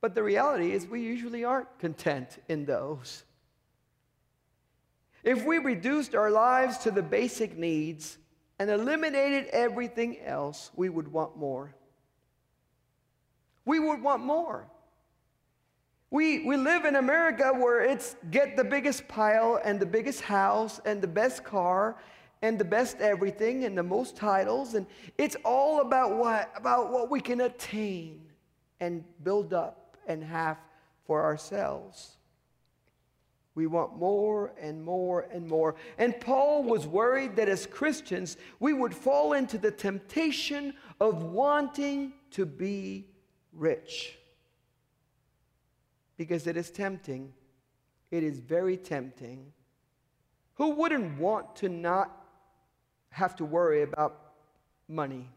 But 0.00 0.14
the 0.14 0.22
reality 0.22 0.72
is, 0.72 0.86
we 0.86 1.02
usually 1.02 1.44
aren't 1.44 1.78
content 1.78 2.38
in 2.48 2.64
those. 2.64 3.24
If 5.22 5.44
we 5.44 5.58
reduced 5.58 6.14
our 6.14 6.30
lives 6.30 6.78
to 6.78 6.90
the 6.90 7.02
basic 7.02 7.56
needs 7.56 8.18
and 8.58 8.70
eliminated 8.70 9.46
everything 9.52 10.18
else, 10.20 10.70
we 10.74 10.88
would 10.88 11.08
want 11.08 11.36
more. 11.36 11.74
We 13.64 13.78
would 13.78 14.02
want 14.02 14.24
more. 14.24 14.66
We, 16.10 16.44
we 16.44 16.56
live 16.56 16.84
in 16.84 16.96
America 16.96 17.52
where 17.54 17.82
it's 17.82 18.16
get 18.30 18.56
the 18.56 18.64
biggest 18.64 19.08
pile 19.08 19.60
and 19.64 19.80
the 19.80 19.86
biggest 19.86 20.20
house 20.20 20.80
and 20.84 21.00
the 21.00 21.08
best 21.08 21.42
car 21.42 21.96
and 22.42 22.58
the 22.58 22.64
best 22.64 22.98
everything 23.00 23.64
and 23.64 23.78
the 23.78 23.82
most 23.82 24.14
titles 24.14 24.74
and 24.74 24.86
it's 25.16 25.36
all 25.44 25.80
about 25.80 26.16
what 26.16 26.52
about 26.54 26.92
what 26.92 27.10
we 27.10 27.20
can 27.20 27.40
attain 27.40 28.20
and 28.80 29.04
build 29.22 29.54
up 29.54 29.96
and 30.06 30.22
have 30.22 30.58
for 31.06 31.22
ourselves. 31.22 32.16
We 33.54 33.66
want 33.66 33.96
more 33.96 34.52
and 34.60 34.82
more 34.82 35.28
and 35.32 35.46
more. 35.46 35.76
And 35.98 36.18
Paul 36.20 36.62
was 36.64 36.86
worried 36.86 37.36
that 37.36 37.48
as 37.48 37.66
Christians, 37.66 38.38
we 38.60 38.72
would 38.72 38.94
fall 38.94 39.34
into 39.34 39.58
the 39.58 39.70
temptation 39.70 40.74
of 41.00 41.22
wanting 41.22 42.14
to 42.30 42.46
be 42.46 43.06
rich. 43.52 44.18
Because 46.16 46.46
it 46.46 46.56
is 46.56 46.70
tempting. 46.70 47.32
It 48.10 48.22
is 48.22 48.38
very 48.38 48.76
tempting. 48.76 49.52
Who 50.54 50.70
wouldn't 50.70 51.18
want 51.18 51.56
to 51.56 51.68
not 51.68 52.10
have 53.10 53.36
to 53.36 53.44
worry 53.44 53.82
about 53.82 54.34
money? 54.88 55.30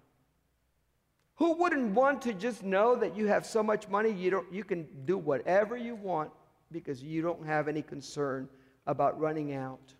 Who 1.35 1.53
wouldn't 1.53 1.93
want 1.93 2.21
to 2.23 2.33
just 2.33 2.63
know 2.63 2.95
that 2.95 3.15
you 3.15 3.27
have 3.27 3.45
so 3.45 3.61
much 3.61 3.89
money 3.89 4.11
you, 4.11 4.31
don't, 4.31 4.51
you 4.53 4.63
can 4.63 4.87
do 5.05 5.17
whatever 5.17 5.75
you 5.75 5.95
want 5.95 6.31
because 6.71 7.03
you 7.03 7.21
don't 7.21 7.45
have 7.45 7.67
any 7.67 7.81
concern 7.81 8.47
about 8.87 9.19
running 9.19 9.53
out? 9.53 9.93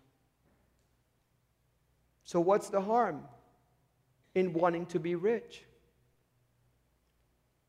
So, 2.24 2.40
what's 2.40 2.70
the 2.70 2.80
harm 2.80 3.22
in 4.34 4.52
wanting 4.52 4.86
to 4.86 4.98
be 4.98 5.14
rich? 5.14 5.65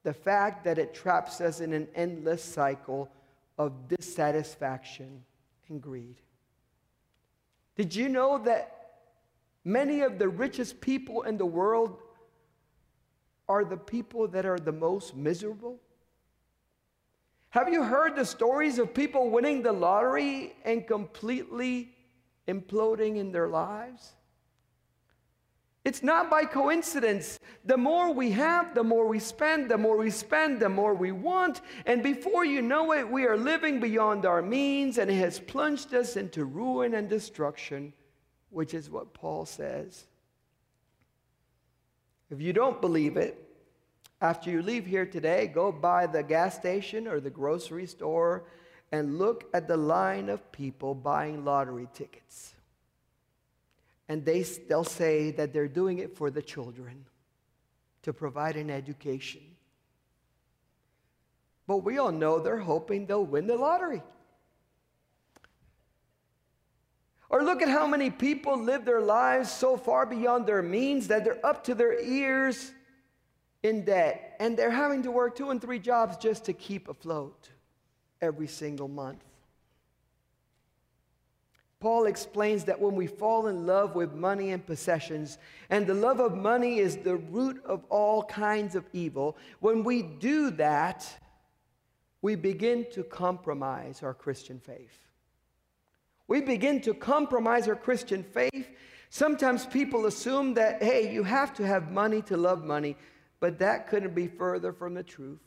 The 0.07 0.13
fact 0.13 0.63
that 0.63 0.77
it 0.77 0.93
traps 0.93 1.41
us 1.41 1.59
in 1.59 1.73
an 1.73 1.89
endless 1.93 2.41
cycle 2.41 3.11
of 3.57 3.89
dissatisfaction 3.89 5.25
and 5.67 5.81
greed. 5.81 6.15
Did 7.75 7.93
you 7.93 8.07
know 8.07 8.37
that 8.37 9.01
many 9.65 10.03
of 10.03 10.17
the 10.17 10.29
richest 10.29 10.79
people 10.79 11.23
in 11.23 11.37
the 11.37 11.45
world 11.45 11.97
are 13.49 13.65
the 13.65 13.75
people 13.75 14.29
that 14.29 14.45
are 14.45 14.57
the 14.57 14.71
most 14.71 15.13
miserable? 15.13 15.77
Have 17.49 17.67
you 17.67 17.83
heard 17.83 18.15
the 18.15 18.23
stories 18.23 18.79
of 18.79 18.93
people 18.93 19.29
winning 19.29 19.61
the 19.61 19.73
lottery 19.73 20.55
and 20.63 20.87
completely 20.87 21.89
imploding 22.47 23.17
in 23.17 23.33
their 23.33 23.49
lives? 23.49 24.13
It's 25.88 26.03
not 26.03 26.29
by 26.29 26.44
coincidence. 26.44 27.39
The 27.63 27.77
more 27.77 28.12
we 28.12 28.32
have, 28.32 28.75
the 28.75 28.84
more 28.84 29.08
we 29.08 29.20
spend, 29.20 29.72
the 29.72 29.77
more 29.77 29.96
we 29.96 30.10
spend, 30.10 30.60
the 30.60 30.67
more 30.67 30.94
we 30.94 31.13
want. 31.13 31.62
And 31.86 32.03
before 32.03 32.44
you 32.44 32.62
know 32.62 32.91
it, 32.91 33.10
we 33.10 33.24
are 33.24 33.38
living 33.38 33.79
beyond 33.79 34.25
our 34.25 34.41
means, 34.41 34.98
and 34.98 35.10
it 35.10 35.15
has 35.15 35.39
plunged 35.39 35.94
us 35.94 36.17
into 36.17 36.44
ruin 36.44 36.94
and 36.94 37.08
destruction, 37.08 37.94
which 38.50 38.74
is 38.74 38.89
what 38.89 39.13
Paul 39.13 39.46
says. 39.46 40.03
If 42.29 42.41
you 42.41 42.51
don't 42.51 42.82
believe 42.82 43.15
it, 43.15 43.41
after 44.20 44.51
you 44.51 44.62
leave 44.62 44.86
here 44.86 45.06
today, 45.06 45.48
go 45.48 45.72
by 45.72 46.06
the 46.06 46.22
gas 46.22 46.56
station 46.58 47.08
or 47.08 47.22
the 47.22 47.29
grocery 47.29 47.86
store 47.86 48.44
and 48.91 49.17
look 49.17 49.46
at 49.53 49.70
the 49.70 49.77
line 49.77 50.27
of 50.27 50.51
people 50.51 50.94
buying 50.94 51.46
lottery 51.46 51.88
tickets. 51.94 52.56
And 54.09 54.23
they, 54.23 54.41
they'll 54.41 54.83
say 54.83 55.31
that 55.31 55.53
they're 55.53 55.67
doing 55.67 55.99
it 55.99 56.15
for 56.15 56.29
the 56.29 56.41
children 56.41 57.05
to 58.03 58.13
provide 58.13 58.55
an 58.55 58.69
education. 58.69 59.41
But 61.67 61.77
we 61.77 61.97
all 61.97 62.13
know 62.13 62.39
they're 62.39 62.57
hoping 62.57 63.05
they'll 63.05 63.25
win 63.25 63.47
the 63.47 63.57
lottery. 63.57 64.01
Or 67.29 67.43
look 67.43 67.61
at 67.61 67.67
how 67.67 67.85
many 67.85 68.09
people 68.09 68.57
live 68.57 68.85
their 68.85 69.01
lives 69.01 69.51
so 69.51 69.75
far 69.75 70.05
beyond 70.05 70.47
their 70.47 70.61
means 70.61 71.09
that 71.09 71.25
they're 71.25 71.45
up 71.45 71.65
to 71.65 71.75
their 71.75 71.99
ears 71.99 72.71
in 73.63 73.83
debt 73.83 74.37
and 74.39 74.55
they're 74.57 74.71
having 74.71 75.03
to 75.03 75.11
work 75.11 75.35
two 75.35 75.49
and 75.49 75.61
three 75.61 75.79
jobs 75.79 76.15
just 76.15 76.45
to 76.45 76.53
keep 76.53 76.87
afloat 76.87 77.49
every 78.21 78.47
single 78.47 78.87
month. 78.87 79.23
Paul 81.79 82.05
explains 82.05 82.63
that 82.65 82.79
when 82.79 82.96
we 82.96 83.05
fall 83.07 83.48
in 83.48 83.67
love 83.67 83.96
with 83.96 84.13
money 84.13 84.51
and 84.51 84.65
possessions, 84.65 85.38
and 85.69 85.86
the 85.86 85.93
love 85.93 86.19
of 86.19 86.36
money 86.36 86.79
is 86.79 86.98
the 86.98 87.17
root 87.17 87.63
of 87.65 87.84
all 87.89 88.24
kinds 88.24 88.75
of 88.75 88.86
evil, 88.93 89.38
when 89.60 89.84
we 89.84 90.01
do 90.01 90.50
that, 90.51 91.07
we 92.22 92.36
begin 92.36 92.86
to 92.93 93.03
compromise 93.03 94.01
our 94.01 94.13
Christian 94.13 94.60
faith. 94.60 94.98
We 96.27 96.41
begin 96.41 96.81
to 96.81 96.93
compromise 96.93 97.67
our 97.67 97.75
Christian 97.75 98.24
faith. 98.24 98.67
Sometimes 99.10 99.65
people 99.65 100.07
assume 100.07 100.55
that, 100.55 100.81
hey, 100.81 101.13
you 101.13 101.24
have 101.24 101.53
to 101.53 101.65
have 101.65 101.91
money 101.91 102.22
to 102.24 102.36
love 102.36 102.63
money 102.63 102.98
but 103.39 103.60
that 103.60 103.88
couldn't 103.88 104.15
be 104.15 104.27
further 104.27 104.74
from 104.74 104.93
the 104.93 105.03
truth. 105.03 105.39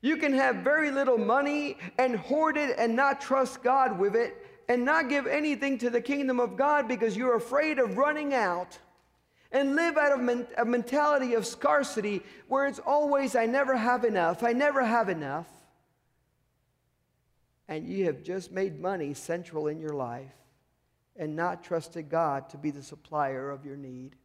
You 0.00 0.16
can 0.16 0.32
have 0.32 0.56
very 0.56 0.90
little 0.90 1.18
money 1.18 1.76
and 1.98 2.16
hoard 2.16 2.56
it 2.56 2.76
and 2.78 2.94
not 2.94 3.20
trust 3.20 3.62
God 3.62 3.98
with 3.98 4.14
it 4.14 4.36
and 4.68 4.84
not 4.84 5.08
give 5.08 5.26
anything 5.26 5.78
to 5.78 5.90
the 5.90 6.00
kingdom 6.00 6.40
of 6.40 6.56
God 6.56 6.86
because 6.88 7.16
you're 7.16 7.36
afraid 7.36 7.78
of 7.78 7.96
running 7.96 8.34
out 8.34 8.78
and 9.50 9.74
live 9.74 9.96
out 9.96 10.12
of 10.12 10.20
men- 10.20 10.46
a 10.56 10.64
mentality 10.64 11.34
of 11.34 11.46
scarcity 11.46 12.22
where 12.48 12.66
it's 12.66 12.78
always, 12.78 13.34
I 13.34 13.46
never 13.46 13.76
have 13.76 14.04
enough, 14.04 14.42
I 14.42 14.52
never 14.52 14.84
have 14.84 15.08
enough. 15.08 15.48
And 17.66 17.86
you 17.86 18.06
have 18.06 18.22
just 18.22 18.50
made 18.50 18.80
money 18.80 19.14
central 19.14 19.68
in 19.68 19.80
your 19.80 19.94
life 19.94 20.32
and 21.16 21.34
not 21.34 21.64
trusted 21.64 22.08
God 22.08 22.48
to 22.50 22.58
be 22.58 22.70
the 22.70 22.82
supplier 22.82 23.50
of 23.50 23.64
your 23.64 23.76
need 23.76 24.16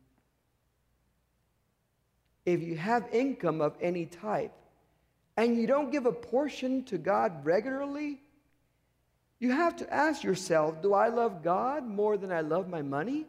if 2.46 2.62
you 2.62 2.76
have 2.76 3.08
income 3.12 3.62
of 3.62 3.76
any 3.82 4.06
type 4.06 4.54
and 5.38 5.58
you 5.58 5.66
don't 5.66 5.92
give 5.92 6.06
a 6.06 6.12
portion 6.12 6.84
to 6.86 6.98
God 6.98 7.46
regularly, 7.46 8.22
you 9.44 9.52
have 9.52 9.76
to 9.76 9.94
ask 9.94 10.24
yourself 10.24 10.82
do 10.82 10.94
I 10.94 11.10
love 11.10 11.44
God 11.44 11.86
more 11.86 12.16
than 12.16 12.32
I 12.32 12.40
love 12.40 12.70
my 12.70 12.82
money? 12.82 13.26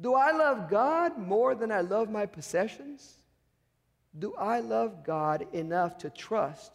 Do 0.00 0.14
I 0.14 0.32
love 0.32 0.70
God 0.70 1.18
more 1.18 1.54
than 1.54 1.70
I 1.70 1.82
love 1.82 2.08
my 2.08 2.24
possessions? 2.24 3.18
Do 4.18 4.34
I 4.38 4.60
love 4.60 5.04
God 5.04 5.46
enough 5.52 5.98
to 5.98 6.08
trust 6.08 6.72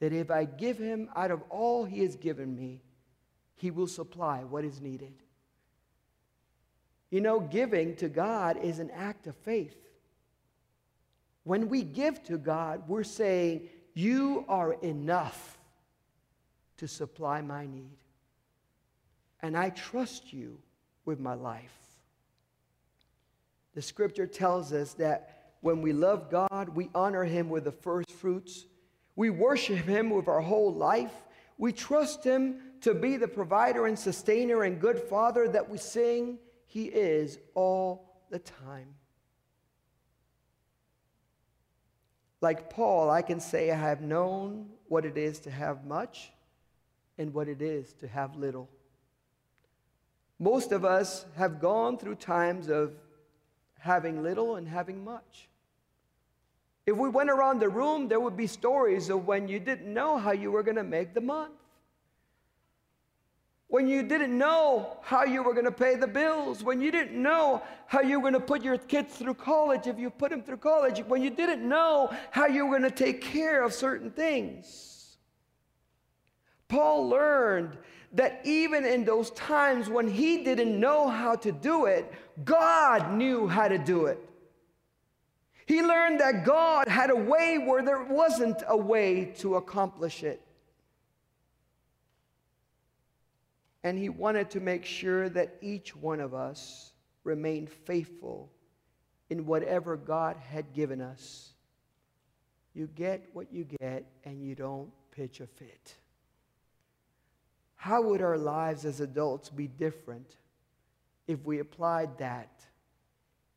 that 0.00 0.12
if 0.12 0.30
I 0.30 0.44
give 0.44 0.76
Him 0.76 1.08
out 1.16 1.30
of 1.30 1.42
all 1.48 1.86
He 1.86 2.00
has 2.00 2.14
given 2.16 2.54
me, 2.54 2.82
He 3.54 3.70
will 3.70 3.86
supply 3.86 4.44
what 4.44 4.66
is 4.66 4.82
needed? 4.82 5.14
You 7.10 7.22
know, 7.22 7.40
giving 7.40 7.96
to 7.96 8.10
God 8.10 8.58
is 8.62 8.80
an 8.80 8.90
act 8.90 9.28
of 9.28 9.34
faith. 9.34 9.78
When 11.44 11.70
we 11.70 11.84
give 11.84 12.22
to 12.24 12.36
God, 12.36 12.82
we're 12.86 13.02
saying, 13.02 13.70
You 13.94 14.44
are 14.46 14.74
enough 14.74 15.55
to 16.78 16.88
supply 16.88 17.40
my 17.40 17.66
need. 17.66 17.98
And 19.40 19.56
I 19.56 19.70
trust 19.70 20.32
you 20.32 20.58
with 21.04 21.20
my 21.20 21.34
life. 21.34 21.76
The 23.74 23.82
scripture 23.82 24.26
tells 24.26 24.72
us 24.72 24.94
that 24.94 25.52
when 25.60 25.82
we 25.82 25.92
love 25.92 26.30
God, 26.30 26.70
we 26.70 26.90
honor 26.94 27.24
him 27.24 27.48
with 27.48 27.64
the 27.64 27.72
first 27.72 28.10
fruits. 28.10 28.66
We 29.14 29.30
worship 29.30 29.78
him 29.78 30.10
with 30.10 30.28
our 30.28 30.40
whole 30.40 30.72
life. 30.72 31.12
We 31.58 31.72
trust 31.72 32.24
him 32.24 32.60
to 32.82 32.94
be 32.94 33.16
the 33.16 33.28
provider 33.28 33.86
and 33.86 33.98
sustainer 33.98 34.62
and 34.62 34.80
good 34.80 34.98
father 34.98 35.48
that 35.48 35.68
we 35.68 35.78
sing 35.78 36.38
he 36.66 36.84
is 36.84 37.38
all 37.54 38.22
the 38.30 38.38
time. 38.38 38.94
Like 42.40 42.68
Paul, 42.70 43.10
I 43.10 43.22
can 43.22 43.40
say 43.40 43.70
I 43.70 43.76
have 43.76 44.02
known 44.02 44.68
what 44.88 45.04
it 45.04 45.16
is 45.16 45.38
to 45.40 45.50
have 45.50 45.86
much 45.86 46.30
and 47.18 47.32
what 47.32 47.48
it 47.48 47.62
is 47.62 47.92
to 47.94 48.08
have 48.08 48.36
little. 48.36 48.68
Most 50.38 50.72
of 50.72 50.84
us 50.84 51.24
have 51.36 51.60
gone 51.60 51.96
through 51.96 52.16
times 52.16 52.68
of 52.68 52.92
having 53.78 54.22
little 54.22 54.56
and 54.56 54.68
having 54.68 55.04
much. 55.04 55.48
If 56.84 56.96
we 56.96 57.08
went 57.08 57.30
around 57.30 57.60
the 57.60 57.68
room, 57.68 58.08
there 58.08 58.20
would 58.20 58.36
be 58.36 58.46
stories 58.46 59.08
of 59.10 59.26
when 59.26 59.48
you 59.48 59.58
didn't 59.58 59.92
know 59.92 60.18
how 60.18 60.32
you 60.32 60.52
were 60.52 60.62
going 60.62 60.76
to 60.76 60.84
make 60.84 61.14
the 61.14 61.20
month. 61.20 61.52
when 63.68 63.88
you 63.88 64.02
didn't 64.02 64.36
know 64.36 64.96
how 65.02 65.24
you 65.24 65.42
were 65.42 65.52
going 65.52 65.64
to 65.64 65.72
pay 65.72 65.96
the 65.96 66.06
bills, 66.06 66.62
when 66.62 66.80
you 66.80 66.92
didn't 66.92 67.20
know 67.20 67.60
how 67.86 68.00
you 68.00 68.20
were 68.20 68.30
going 68.30 68.40
to 68.40 68.40
put 68.40 68.62
your 68.62 68.78
kids 68.78 69.16
through 69.16 69.34
college 69.34 69.86
if 69.86 69.98
you 69.98 70.08
put 70.08 70.30
them 70.30 70.42
through 70.42 70.56
college, 70.56 71.00
when 71.08 71.22
you 71.22 71.30
didn't 71.30 71.68
know 71.68 72.08
how 72.30 72.46
you 72.46 72.64
were 72.64 72.78
going 72.78 72.90
to 72.90 73.04
take 73.04 73.20
care 73.20 73.64
of 73.64 73.72
certain 73.72 74.10
things. 74.10 74.95
Paul 76.68 77.08
learned 77.08 77.76
that 78.12 78.40
even 78.44 78.84
in 78.84 79.04
those 79.04 79.30
times 79.32 79.88
when 79.88 80.08
he 80.08 80.42
didn't 80.42 80.78
know 80.78 81.08
how 81.08 81.36
to 81.36 81.52
do 81.52 81.86
it, 81.86 82.12
God 82.44 83.12
knew 83.12 83.46
how 83.46 83.68
to 83.68 83.78
do 83.78 84.06
it. 84.06 84.18
He 85.66 85.82
learned 85.82 86.20
that 86.20 86.44
God 86.44 86.86
had 86.88 87.10
a 87.10 87.16
way 87.16 87.58
where 87.58 87.82
there 87.82 88.04
wasn't 88.04 88.62
a 88.68 88.76
way 88.76 89.32
to 89.38 89.56
accomplish 89.56 90.22
it. 90.22 90.40
And 93.82 93.98
he 93.98 94.08
wanted 94.08 94.50
to 94.50 94.60
make 94.60 94.84
sure 94.84 95.28
that 95.28 95.56
each 95.60 95.94
one 95.94 96.20
of 96.20 96.34
us 96.34 96.92
remained 97.24 97.70
faithful 97.70 98.50
in 99.28 99.46
whatever 99.46 99.96
God 99.96 100.36
had 100.36 100.72
given 100.72 101.00
us. 101.00 101.52
You 102.74 102.88
get 102.94 103.28
what 103.32 103.52
you 103.52 103.64
get, 103.80 104.06
and 104.24 104.42
you 104.42 104.54
don't 104.54 104.90
pitch 105.10 105.40
a 105.40 105.46
fit. 105.46 105.96
How 107.76 108.02
would 108.02 108.22
our 108.22 108.38
lives 108.38 108.84
as 108.84 109.00
adults 109.00 109.48
be 109.48 109.68
different 109.68 110.36
if 111.28 111.44
we 111.44 111.60
applied 111.60 112.18
that 112.18 112.50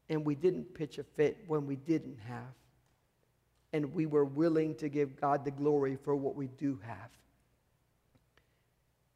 and 0.09 0.25
we 0.25 0.35
didn't 0.35 0.73
pitch 0.73 0.97
a 0.97 1.03
fit 1.03 1.37
when 1.47 1.65
we 1.65 1.75
didn't 1.75 2.19
have? 2.27 2.53
And 3.71 3.93
we 3.93 4.05
were 4.05 4.25
willing 4.25 4.75
to 4.75 4.89
give 4.89 5.19
God 5.19 5.45
the 5.45 5.51
glory 5.51 5.95
for 5.95 6.15
what 6.15 6.35
we 6.35 6.47
do 6.47 6.79
have. 6.83 7.09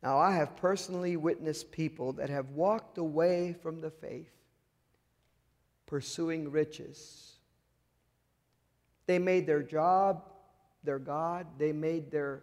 Now, 0.03 0.17
I 0.17 0.33
have 0.33 0.55
personally 0.57 1.15
witnessed 1.17 1.71
people 1.71 2.13
that 2.13 2.29
have 2.29 2.49
walked 2.49 2.97
away 2.97 3.55
from 3.61 3.81
the 3.81 3.89
faith 3.89 4.29
pursuing 5.85 6.49
riches. 6.51 7.33
They 9.05 9.19
made 9.19 9.45
their 9.45 9.63
job 9.63 10.23
their 10.83 10.99
God, 10.99 11.47
they 11.57 11.71
made 11.71 12.11
their 12.11 12.41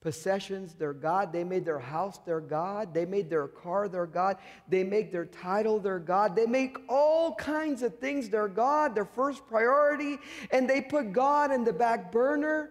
possessions 0.00 0.74
their 0.74 0.94
God, 0.94 1.32
they 1.32 1.44
made 1.44 1.64
their 1.64 1.78
house 1.78 2.18
their 2.18 2.40
God, 2.40 2.94
they 2.94 3.04
made 3.04 3.28
their 3.28 3.48
car 3.48 3.86
their 3.86 4.06
God, 4.06 4.38
they 4.68 4.82
make 4.82 5.12
their 5.12 5.26
title 5.26 5.78
their 5.78 5.98
God, 5.98 6.34
they 6.34 6.46
make 6.46 6.78
all 6.88 7.34
kinds 7.34 7.82
of 7.82 7.98
things 7.98 8.30
their 8.30 8.48
God, 8.48 8.94
their 8.94 9.04
first 9.04 9.46
priority, 9.46 10.18
and 10.50 10.68
they 10.68 10.80
put 10.80 11.12
God 11.12 11.52
in 11.52 11.64
the 11.64 11.72
back 11.72 12.10
burner 12.10 12.70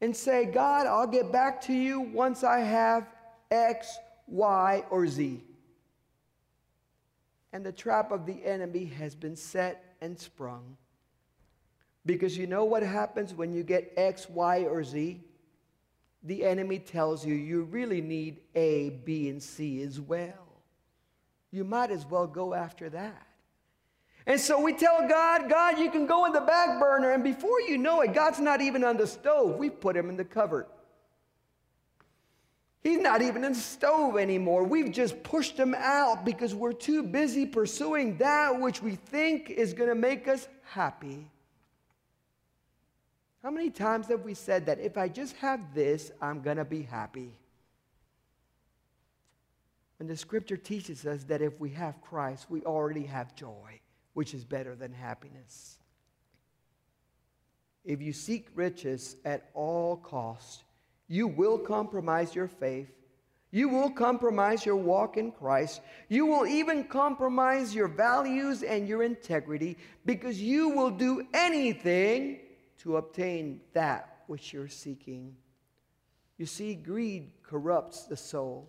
and 0.00 0.16
say, 0.16 0.46
God, 0.46 0.86
I'll 0.86 1.06
get 1.06 1.30
back 1.30 1.60
to 1.62 1.74
you 1.74 2.00
once 2.00 2.42
I 2.42 2.60
have 2.60 3.06
X, 3.50 3.94
Y, 4.26 4.82
or 4.90 5.06
Z. 5.06 5.44
And 7.52 7.64
the 7.64 7.72
trap 7.72 8.10
of 8.12 8.24
the 8.24 8.44
enemy 8.44 8.86
has 8.86 9.14
been 9.14 9.36
set 9.36 9.94
and 10.00 10.18
sprung. 10.18 10.78
Because 12.06 12.36
you 12.36 12.46
know 12.46 12.64
what 12.64 12.82
happens 12.82 13.34
when 13.34 13.52
you 13.52 13.62
get 13.62 13.92
X, 13.96 14.28
Y, 14.28 14.62
or 14.64 14.82
Z? 14.82 15.20
The 16.24 16.44
enemy 16.44 16.78
tells 16.78 17.26
you 17.26 17.34
you 17.34 17.62
really 17.62 18.00
need 18.00 18.40
A, 18.54 18.90
B, 18.90 19.28
and 19.28 19.42
C 19.42 19.82
as 19.82 20.00
well. 20.00 20.62
You 21.50 21.64
might 21.64 21.90
as 21.90 22.06
well 22.06 22.26
go 22.26 22.54
after 22.54 22.88
that. 22.90 23.26
And 24.26 24.40
so 24.40 24.60
we 24.60 24.72
tell 24.72 25.08
God, 25.08 25.50
God, 25.50 25.78
you 25.78 25.90
can 25.90 26.06
go 26.06 26.26
in 26.26 26.32
the 26.32 26.40
back 26.40 26.78
burner. 26.78 27.10
And 27.10 27.24
before 27.24 27.60
you 27.60 27.76
know 27.76 28.00
it, 28.02 28.14
God's 28.14 28.38
not 28.38 28.60
even 28.60 28.84
on 28.84 28.96
the 28.96 29.06
stove. 29.06 29.56
We've 29.56 29.78
put 29.78 29.96
him 29.96 30.08
in 30.08 30.16
the 30.16 30.24
cupboard. 30.24 30.66
He's 32.82 32.98
not 32.98 33.22
even 33.22 33.44
in 33.44 33.52
the 33.52 33.58
stove 33.58 34.16
anymore. 34.16 34.64
We've 34.64 34.90
just 34.90 35.22
pushed 35.22 35.56
him 35.56 35.74
out 35.76 36.24
because 36.24 36.54
we're 36.54 36.72
too 36.72 37.02
busy 37.02 37.46
pursuing 37.46 38.16
that 38.18 38.60
which 38.60 38.82
we 38.82 38.96
think 38.96 39.50
is 39.50 39.72
going 39.72 39.88
to 39.88 39.94
make 39.94 40.26
us 40.26 40.48
happy. 40.64 41.28
How 43.42 43.50
many 43.50 43.70
times 43.70 44.06
have 44.06 44.22
we 44.22 44.34
said 44.34 44.66
that 44.66 44.78
if 44.78 44.96
I 44.96 45.08
just 45.08 45.34
have 45.36 45.74
this, 45.74 46.12
I'm 46.20 46.42
going 46.42 46.58
to 46.58 46.64
be 46.64 46.82
happy? 46.82 47.32
And 49.98 50.08
the 50.08 50.16
scripture 50.16 50.56
teaches 50.56 51.06
us 51.06 51.24
that 51.24 51.42
if 51.42 51.58
we 51.58 51.70
have 51.70 52.00
Christ, 52.02 52.46
we 52.48 52.62
already 52.62 53.04
have 53.06 53.34
joy, 53.34 53.80
which 54.14 54.32
is 54.32 54.44
better 54.44 54.76
than 54.76 54.92
happiness. 54.92 55.78
If 57.84 58.00
you 58.00 58.12
seek 58.12 58.48
riches 58.54 59.16
at 59.24 59.50
all 59.54 59.96
cost, 59.96 60.62
you 61.08 61.26
will 61.26 61.58
compromise 61.58 62.34
your 62.34 62.48
faith. 62.48 62.90
You 63.50 63.68
will 63.68 63.90
compromise 63.90 64.64
your 64.64 64.76
walk 64.76 65.16
in 65.16 65.32
Christ. 65.32 65.82
You 66.08 66.26
will 66.26 66.46
even 66.46 66.84
compromise 66.84 67.74
your 67.74 67.88
values 67.88 68.62
and 68.62 68.88
your 68.88 69.02
integrity 69.02 69.76
because 70.06 70.40
you 70.40 70.68
will 70.70 70.90
do 70.90 71.26
anything 71.34 72.38
to 72.82 72.96
obtain 72.96 73.60
that 73.72 74.22
which 74.26 74.52
you're 74.52 74.68
seeking. 74.68 75.36
You 76.36 76.46
see, 76.46 76.74
greed 76.74 77.30
corrupts 77.42 78.04
the 78.04 78.16
soul 78.16 78.68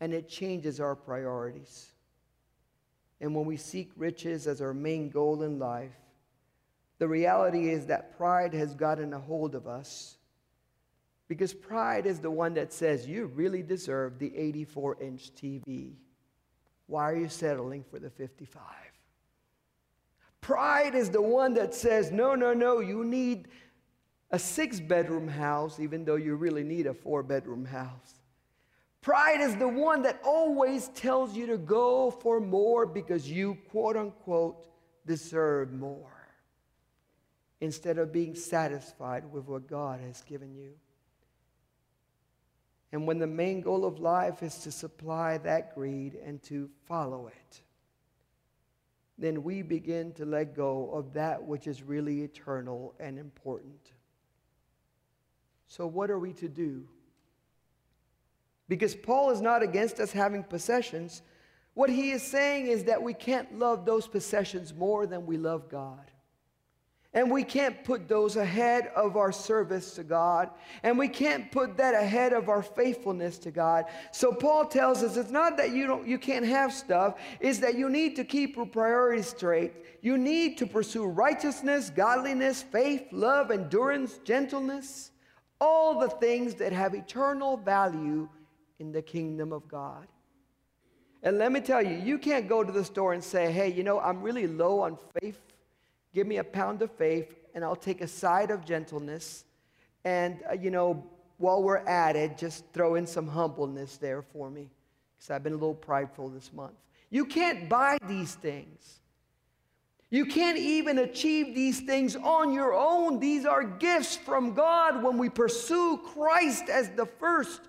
and 0.00 0.14
it 0.14 0.28
changes 0.28 0.80
our 0.80 0.94
priorities. 0.94 1.92
And 3.20 3.34
when 3.34 3.46
we 3.46 3.56
seek 3.56 3.90
riches 3.96 4.46
as 4.46 4.62
our 4.62 4.72
main 4.72 5.10
goal 5.10 5.42
in 5.42 5.58
life, 5.58 5.96
the 6.98 7.08
reality 7.08 7.68
is 7.68 7.86
that 7.86 8.16
pride 8.16 8.54
has 8.54 8.74
gotten 8.74 9.12
a 9.12 9.18
hold 9.18 9.54
of 9.54 9.66
us 9.66 10.16
because 11.26 11.52
pride 11.52 12.06
is 12.06 12.20
the 12.20 12.30
one 12.30 12.54
that 12.54 12.72
says, 12.72 13.06
you 13.06 13.26
really 13.26 13.62
deserve 13.62 14.18
the 14.18 14.34
84 14.34 15.02
inch 15.02 15.34
TV. 15.34 15.92
Why 16.86 17.10
are 17.10 17.16
you 17.16 17.28
settling 17.28 17.84
for 17.84 17.98
the 17.98 18.08
55? 18.08 18.62
Pride 20.40 20.94
is 20.94 21.10
the 21.10 21.22
one 21.22 21.54
that 21.54 21.74
says, 21.74 22.10
no, 22.10 22.34
no, 22.34 22.54
no, 22.54 22.80
you 22.80 23.04
need 23.04 23.48
a 24.30 24.38
six 24.38 24.80
bedroom 24.80 25.28
house, 25.28 25.80
even 25.80 26.04
though 26.04 26.16
you 26.16 26.36
really 26.36 26.64
need 26.64 26.86
a 26.86 26.94
four 26.94 27.22
bedroom 27.22 27.64
house. 27.64 28.20
Pride 29.00 29.40
is 29.40 29.56
the 29.56 29.68
one 29.68 30.02
that 30.02 30.20
always 30.24 30.88
tells 30.88 31.36
you 31.36 31.46
to 31.46 31.58
go 31.58 32.10
for 32.10 32.40
more 32.40 32.84
because 32.84 33.30
you, 33.30 33.56
quote 33.70 33.96
unquote, 33.96 34.66
deserve 35.06 35.72
more 35.72 36.12
instead 37.60 37.98
of 37.98 38.12
being 38.12 38.34
satisfied 38.34 39.30
with 39.32 39.46
what 39.46 39.66
God 39.66 40.00
has 40.00 40.22
given 40.22 40.54
you. 40.54 40.72
And 42.92 43.06
when 43.06 43.18
the 43.18 43.26
main 43.26 43.60
goal 43.60 43.84
of 43.84 43.98
life 43.98 44.42
is 44.42 44.58
to 44.58 44.72
supply 44.72 45.38
that 45.38 45.74
greed 45.74 46.16
and 46.24 46.42
to 46.44 46.70
follow 46.86 47.26
it, 47.28 47.60
then 49.18 49.42
we 49.42 49.62
begin 49.62 50.12
to 50.12 50.24
let 50.24 50.54
go 50.54 50.90
of 50.92 51.12
that 51.14 51.42
which 51.42 51.66
is 51.66 51.82
really 51.82 52.22
eternal 52.22 52.94
and 53.00 53.18
important. 53.18 53.92
So, 55.66 55.86
what 55.86 56.10
are 56.10 56.18
we 56.18 56.32
to 56.34 56.48
do? 56.48 56.86
Because 58.68 58.94
Paul 58.94 59.30
is 59.30 59.40
not 59.40 59.62
against 59.62 59.98
us 59.98 60.12
having 60.12 60.44
possessions. 60.44 61.22
What 61.74 61.90
he 61.90 62.10
is 62.10 62.22
saying 62.22 62.66
is 62.66 62.84
that 62.84 63.02
we 63.02 63.14
can't 63.14 63.58
love 63.58 63.84
those 63.84 64.06
possessions 64.06 64.74
more 64.74 65.06
than 65.06 65.26
we 65.26 65.36
love 65.36 65.68
God. 65.68 66.10
And 67.18 67.32
we 67.32 67.42
can't 67.42 67.82
put 67.82 68.06
those 68.06 68.36
ahead 68.36 68.92
of 68.94 69.16
our 69.16 69.32
service 69.32 69.94
to 69.94 70.04
God. 70.04 70.50
And 70.84 70.96
we 70.96 71.08
can't 71.08 71.50
put 71.50 71.76
that 71.78 71.92
ahead 71.92 72.32
of 72.32 72.48
our 72.48 72.62
faithfulness 72.62 73.38
to 73.38 73.50
God. 73.50 73.86
So 74.12 74.32
Paul 74.32 74.66
tells 74.66 75.02
us 75.02 75.16
it's 75.16 75.32
not 75.32 75.56
that 75.56 75.72
you 75.72 75.88
don't 75.88 76.06
you 76.06 76.16
can't 76.16 76.46
have 76.46 76.72
stuff, 76.72 77.16
it's 77.40 77.58
that 77.58 77.74
you 77.74 77.88
need 77.88 78.14
to 78.14 78.24
keep 78.24 78.54
your 78.54 78.66
priorities 78.66 79.26
straight. 79.26 79.72
You 80.00 80.16
need 80.16 80.58
to 80.58 80.66
pursue 80.68 81.06
righteousness, 81.06 81.90
godliness, 81.90 82.62
faith, 82.62 83.08
love, 83.10 83.50
endurance, 83.50 84.18
gentleness, 84.18 85.10
all 85.60 85.98
the 85.98 86.10
things 86.10 86.54
that 86.54 86.72
have 86.72 86.94
eternal 86.94 87.56
value 87.56 88.28
in 88.78 88.92
the 88.92 89.02
kingdom 89.02 89.52
of 89.52 89.66
God. 89.66 90.06
And 91.24 91.36
let 91.36 91.50
me 91.50 91.60
tell 91.62 91.82
you, 91.82 91.96
you 91.96 92.16
can't 92.16 92.48
go 92.48 92.62
to 92.62 92.70
the 92.70 92.84
store 92.84 93.12
and 93.12 93.24
say, 93.24 93.50
hey, 93.50 93.72
you 93.72 93.82
know, 93.82 93.98
I'm 93.98 94.22
really 94.22 94.46
low 94.46 94.78
on 94.78 94.96
faith 95.20 95.47
Give 96.14 96.26
me 96.26 96.38
a 96.38 96.44
pound 96.44 96.82
of 96.82 96.90
faith, 96.92 97.34
and 97.54 97.64
I'll 97.64 97.76
take 97.76 98.00
a 98.00 98.08
side 98.08 98.50
of 98.50 98.64
gentleness. 98.64 99.44
And, 100.04 100.42
uh, 100.48 100.54
you 100.54 100.70
know, 100.70 101.06
while 101.36 101.62
we're 101.62 101.76
at 101.76 102.16
it, 102.16 102.36
just 102.38 102.64
throw 102.72 102.96
in 102.96 103.06
some 103.06 103.28
humbleness 103.28 103.96
there 103.96 104.22
for 104.22 104.50
me, 104.50 104.68
because 105.16 105.30
I've 105.30 105.42
been 105.42 105.52
a 105.52 105.56
little 105.56 105.74
prideful 105.74 106.28
this 106.28 106.52
month. 106.52 106.74
You 107.10 107.24
can't 107.24 107.68
buy 107.68 107.98
these 108.06 108.34
things. 108.34 109.00
You 110.10 110.24
can't 110.24 110.58
even 110.58 110.98
achieve 110.98 111.54
these 111.54 111.80
things 111.80 112.16
on 112.16 112.52
your 112.52 112.72
own. 112.72 113.20
These 113.20 113.44
are 113.44 113.62
gifts 113.62 114.16
from 114.16 114.54
God 114.54 115.02
when 115.02 115.18
we 115.18 115.28
pursue 115.28 115.98
Christ 115.98 116.70
as 116.70 116.88
the 116.90 117.04
first 117.04 117.60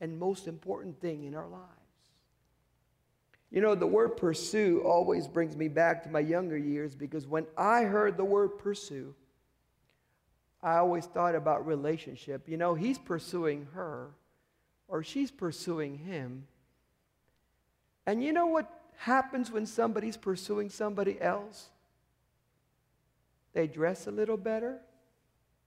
and 0.00 0.18
most 0.18 0.48
important 0.48 1.00
thing 1.00 1.24
in 1.24 1.34
our 1.34 1.46
lives. 1.46 1.75
You 3.50 3.60
know, 3.60 3.74
the 3.74 3.86
word 3.86 4.16
pursue 4.16 4.82
always 4.84 5.28
brings 5.28 5.56
me 5.56 5.68
back 5.68 6.02
to 6.02 6.10
my 6.10 6.20
younger 6.20 6.56
years 6.56 6.94
because 6.94 7.26
when 7.26 7.46
I 7.56 7.82
heard 7.82 8.16
the 8.16 8.24
word 8.24 8.58
pursue, 8.58 9.14
I 10.62 10.78
always 10.78 11.06
thought 11.06 11.34
about 11.34 11.66
relationship. 11.66 12.48
You 12.48 12.56
know, 12.56 12.74
he's 12.74 12.98
pursuing 12.98 13.68
her, 13.74 14.10
or 14.88 15.04
she's 15.04 15.30
pursuing 15.30 15.98
him. 15.98 16.46
And 18.04 18.22
you 18.22 18.32
know 18.32 18.46
what 18.46 18.68
happens 18.98 19.50
when 19.50 19.66
somebody's 19.66 20.16
pursuing 20.16 20.70
somebody 20.70 21.20
else? 21.20 21.68
They 23.52 23.66
dress 23.66 24.06
a 24.06 24.10
little 24.10 24.36
better, 24.36 24.80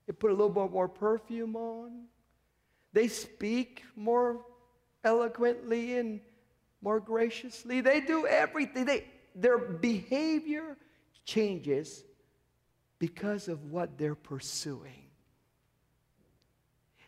they 0.06 0.14
put 0.14 0.32
a 0.32 0.34
little 0.34 0.50
bit 0.50 0.72
more 0.72 0.88
perfume 0.88 1.56
on, 1.56 2.04
they 2.92 3.08
speak 3.08 3.84
more 3.96 4.46
eloquently 5.04 5.98
and 5.98 6.20
more 6.82 7.00
graciously. 7.00 7.82
They 7.82 8.02
do 8.02 8.26
everything. 8.26 8.86
They, 8.86 9.06
their 9.36 9.58
behavior 9.58 10.78
changes 11.26 12.04
because 12.98 13.48
of 13.48 13.72
what 13.72 13.98
they're 13.98 14.16
pursuing. 14.16 15.06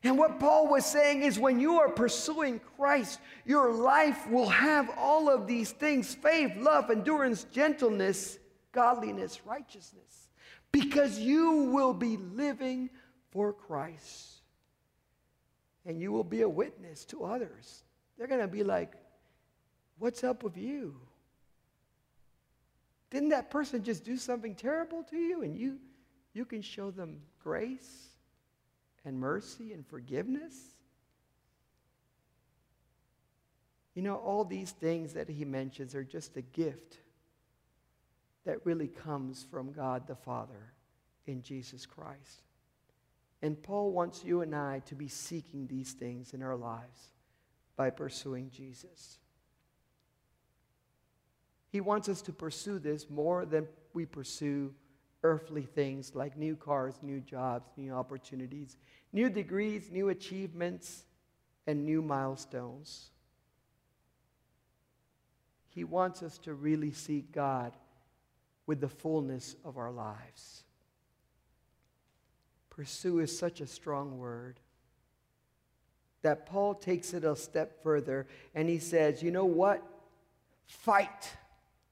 And 0.04 0.18
what 0.18 0.40
Paul 0.40 0.68
was 0.68 0.86
saying 0.86 1.22
is 1.22 1.38
when 1.38 1.60
you 1.60 1.80
are 1.80 1.90
pursuing 1.90 2.60
Christ, 2.78 3.20
your 3.46 3.72
life 3.72 4.28
will 4.30 4.50
have 4.50 4.90
all 4.98 5.30
of 5.30 5.46
these 5.46 5.72
things 5.72 6.16
faith, 6.16 6.56
love, 6.58 6.90
endurance, 6.90 7.44
gentleness, 7.52 8.40
godliness, 8.72 9.46
righteousness 9.46 10.22
because 10.72 11.20
you 11.20 11.70
will 11.74 11.94
be 11.94 12.18
living 12.18 12.90
for 13.32 13.54
Christ. 13.54 14.42
And 15.86 16.00
you 16.00 16.12
will 16.12 16.24
be 16.24 16.42
a 16.42 16.50
witness 16.50 17.06
to 17.06 17.26
others. 17.26 17.84
They're 18.18 18.28
going 18.28 18.42
to 18.42 18.48
be 18.48 18.64
like, 18.64 18.94
What's 20.02 20.24
up 20.24 20.42
with 20.42 20.58
you? 20.58 20.96
Didn't 23.12 23.30
that 23.30 23.52
person 23.52 23.84
just 23.84 24.04
do 24.04 24.18
something 24.18 24.56
terrible 24.56 25.04
to 25.04 25.16
you? 25.16 25.44
And 25.44 25.56
you, 25.56 25.78
you 26.34 26.44
can 26.44 26.64
show 26.64 26.90
them 26.90 27.20
grace 27.44 28.08
and 29.06 29.20
mercy 29.20 29.74
and 29.74 29.86
forgiveness? 29.86 30.56
You 33.94 34.02
know, 34.02 34.16
all 34.16 34.44
these 34.44 34.72
things 34.72 35.14
that 35.14 35.30
he 35.30 35.46
mentions 35.46 35.94
are 35.94 36.04
just 36.04 36.36
a 36.36 36.42
gift 36.42 36.98
that 38.44 38.66
really 38.66 38.88
comes 38.88 39.46
from 39.52 39.72
God 39.72 40.08
the 40.08 40.16
Father 40.16 40.74
in 41.28 41.44
Jesus 41.44 41.86
Christ. 41.86 42.42
And 43.44 43.62
Paul 43.62 43.92
wants 43.92 44.24
you 44.24 44.42
and 44.42 44.56
I 44.56 44.82
to 44.88 44.96
be 44.96 45.10
seeking 45.10 45.68
these 45.68 45.92
things 45.92 46.34
in 46.34 46.42
our 46.42 46.56
lives 46.56 47.12
by 47.76 47.92
pursuing 47.92 48.50
Jesus. 48.50 49.20
He 51.72 51.80
wants 51.80 52.10
us 52.10 52.22
to 52.24 52.34
pursue 52.34 52.80
this 52.80 53.10
more 53.10 53.46
than 53.46 53.66
we 53.94 54.06
pursue 54.06 54.74
earthly 55.24 55.64
things 55.64 56.14
like 56.14 56.38
new 56.38 56.56
cars, 56.56 56.96
new 57.02 57.22
jobs, 57.22 57.72
new 57.78 57.94
opportunities, 57.94 58.78
new 59.14 59.30
degrees, 59.30 59.90
new 59.90 60.10
achievements, 60.10 61.06
and 61.66 61.86
new 61.86 62.02
milestones. 62.02 63.12
He 65.70 65.86
wants 65.86 66.22
us 66.22 66.38
to 66.40 66.54
really 66.54 66.92
seek 66.92 67.32
God 67.32 67.78
with 68.66 68.82
the 68.82 68.90
fullness 68.90 69.56
of 69.64 69.78
our 69.78 69.92
lives. 69.92 70.64
Pursue 72.70 73.20
is 73.20 73.38
such 73.38 73.62
a 73.62 73.68
strong 73.68 74.18
word 74.18 74.60
that 76.22 76.46
Paul 76.46 76.74
takes 76.76 77.14
it 77.14 77.24
a 77.24 77.36
step 77.36 77.82
further 77.82 78.28
and 78.54 78.68
he 78.68 78.80
says, 78.80 79.24
You 79.24 79.32
know 79.32 79.46
what? 79.46 79.82
Fight 80.68 81.32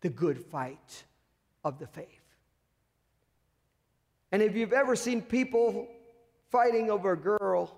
the 0.01 0.09
good 0.09 0.39
fight 0.39 1.03
of 1.63 1.79
the 1.79 1.87
faith. 1.87 2.07
And 4.31 4.41
if 4.41 4.55
you've 4.55 4.73
ever 4.73 4.95
seen 4.95 5.21
people 5.21 5.87
fighting 6.51 6.89
over 6.89 7.13
a 7.13 7.17
girl, 7.17 7.75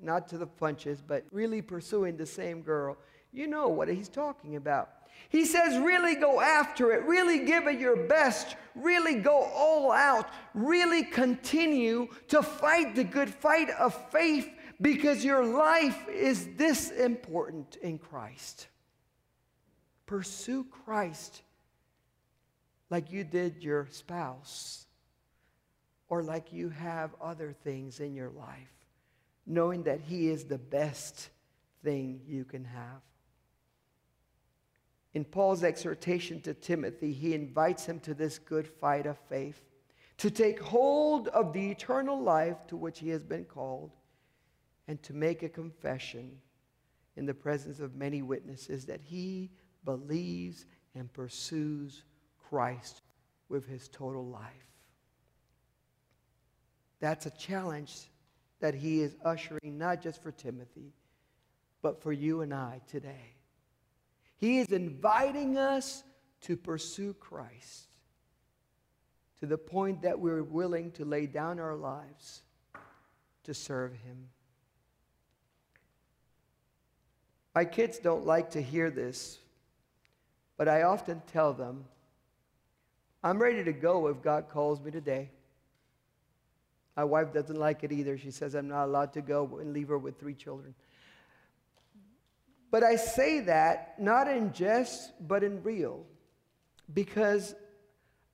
not 0.00 0.28
to 0.28 0.38
the 0.38 0.46
punches, 0.46 1.02
but 1.06 1.24
really 1.30 1.62
pursuing 1.62 2.16
the 2.16 2.26
same 2.26 2.62
girl, 2.62 2.96
you 3.32 3.46
know 3.46 3.68
what 3.68 3.88
he's 3.88 4.08
talking 4.08 4.56
about. 4.56 4.90
He 5.28 5.44
says, 5.44 5.78
really 5.78 6.16
go 6.16 6.40
after 6.40 6.92
it, 6.92 7.04
really 7.04 7.44
give 7.44 7.66
it 7.66 7.78
your 7.78 7.96
best, 7.96 8.56
really 8.74 9.14
go 9.14 9.44
all 9.54 9.90
out, 9.92 10.28
really 10.54 11.04
continue 11.04 12.08
to 12.28 12.42
fight 12.42 12.94
the 12.94 13.04
good 13.04 13.30
fight 13.30 13.70
of 13.70 13.94
faith 14.10 14.48
because 14.80 15.24
your 15.24 15.44
life 15.44 16.08
is 16.08 16.48
this 16.56 16.90
important 16.90 17.76
in 17.76 17.98
Christ. 17.98 18.68
Pursue 20.06 20.64
Christ 20.64 21.42
like 22.94 23.10
you 23.10 23.24
did 23.24 23.60
your 23.60 23.88
spouse 23.90 24.86
or 26.08 26.22
like 26.22 26.52
you 26.52 26.68
have 26.68 27.10
other 27.20 27.52
things 27.64 27.98
in 27.98 28.14
your 28.14 28.30
life, 28.30 28.86
knowing 29.46 29.82
that 29.82 30.00
He 30.00 30.28
is 30.28 30.44
the 30.44 30.58
best 30.58 31.30
thing 31.82 32.20
you 32.24 32.44
can 32.44 32.64
have. 32.64 33.02
In 35.12 35.24
Paul's 35.24 35.64
exhortation 35.64 36.40
to 36.42 36.54
Timothy, 36.54 37.12
he 37.12 37.34
invites 37.34 37.84
him 37.84 37.98
to 37.98 38.14
this 38.14 38.38
good 38.38 38.68
fight 38.68 39.06
of 39.06 39.18
faith, 39.28 39.60
to 40.18 40.30
take 40.30 40.60
hold 40.60 41.26
of 41.26 41.52
the 41.52 41.72
eternal 41.72 42.20
life 42.20 42.64
to 42.68 42.76
which 42.76 43.00
he 43.00 43.08
has 43.08 43.24
been 43.24 43.44
called, 43.44 43.90
and 44.86 45.02
to 45.02 45.12
make 45.12 45.42
a 45.42 45.48
confession 45.48 46.38
in 47.16 47.26
the 47.26 47.34
presence 47.34 47.80
of 47.80 47.96
many 47.96 48.22
witnesses 48.22 48.86
that 48.86 49.00
he 49.00 49.50
believes 49.84 50.64
and 50.94 51.12
pursues 51.12 52.04
Christ 52.54 53.02
with 53.48 53.66
his 53.66 53.88
total 53.88 54.24
life. 54.24 54.44
That's 57.00 57.26
a 57.26 57.30
challenge 57.30 57.92
that 58.60 58.76
he 58.76 59.00
is 59.00 59.16
ushering 59.24 59.76
not 59.76 60.00
just 60.00 60.22
for 60.22 60.30
Timothy, 60.30 60.92
but 61.82 62.00
for 62.00 62.12
you 62.12 62.42
and 62.42 62.54
I 62.54 62.80
today. 62.86 63.34
He 64.36 64.60
is 64.60 64.68
inviting 64.68 65.58
us 65.58 66.04
to 66.42 66.56
pursue 66.56 67.12
Christ 67.14 67.88
to 69.40 69.46
the 69.46 69.58
point 69.58 70.02
that 70.02 70.20
we're 70.20 70.44
willing 70.44 70.92
to 70.92 71.04
lay 71.04 71.26
down 71.26 71.58
our 71.58 71.74
lives 71.74 72.44
to 73.42 73.52
serve 73.52 73.94
him. 73.94 74.28
My 77.52 77.64
kids 77.64 77.98
don't 77.98 78.24
like 78.24 78.52
to 78.52 78.62
hear 78.62 78.90
this, 78.90 79.40
but 80.56 80.68
I 80.68 80.82
often 80.82 81.20
tell 81.32 81.52
them, 81.52 81.86
I'm 83.24 83.38
ready 83.38 83.64
to 83.64 83.72
go 83.72 84.08
if 84.08 84.20
God 84.20 84.50
calls 84.50 84.82
me 84.82 84.90
today. 84.90 85.30
My 86.94 87.04
wife 87.04 87.32
doesn't 87.32 87.58
like 87.58 87.82
it 87.82 87.90
either. 87.90 88.18
She 88.18 88.30
says 88.30 88.54
I'm 88.54 88.68
not 88.68 88.84
allowed 88.84 89.14
to 89.14 89.22
go 89.22 89.58
and 89.60 89.72
leave 89.72 89.88
her 89.88 89.96
with 89.96 90.20
three 90.20 90.34
children. 90.34 90.74
But 92.70 92.84
I 92.84 92.96
say 92.96 93.40
that 93.40 93.98
not 93.98 94.28
in 94.28 94.52
jest, 94.52 95.12
but 95.26 95.42
in 95.42 95.62
real, 95.62 96.04
because 96.92 97.54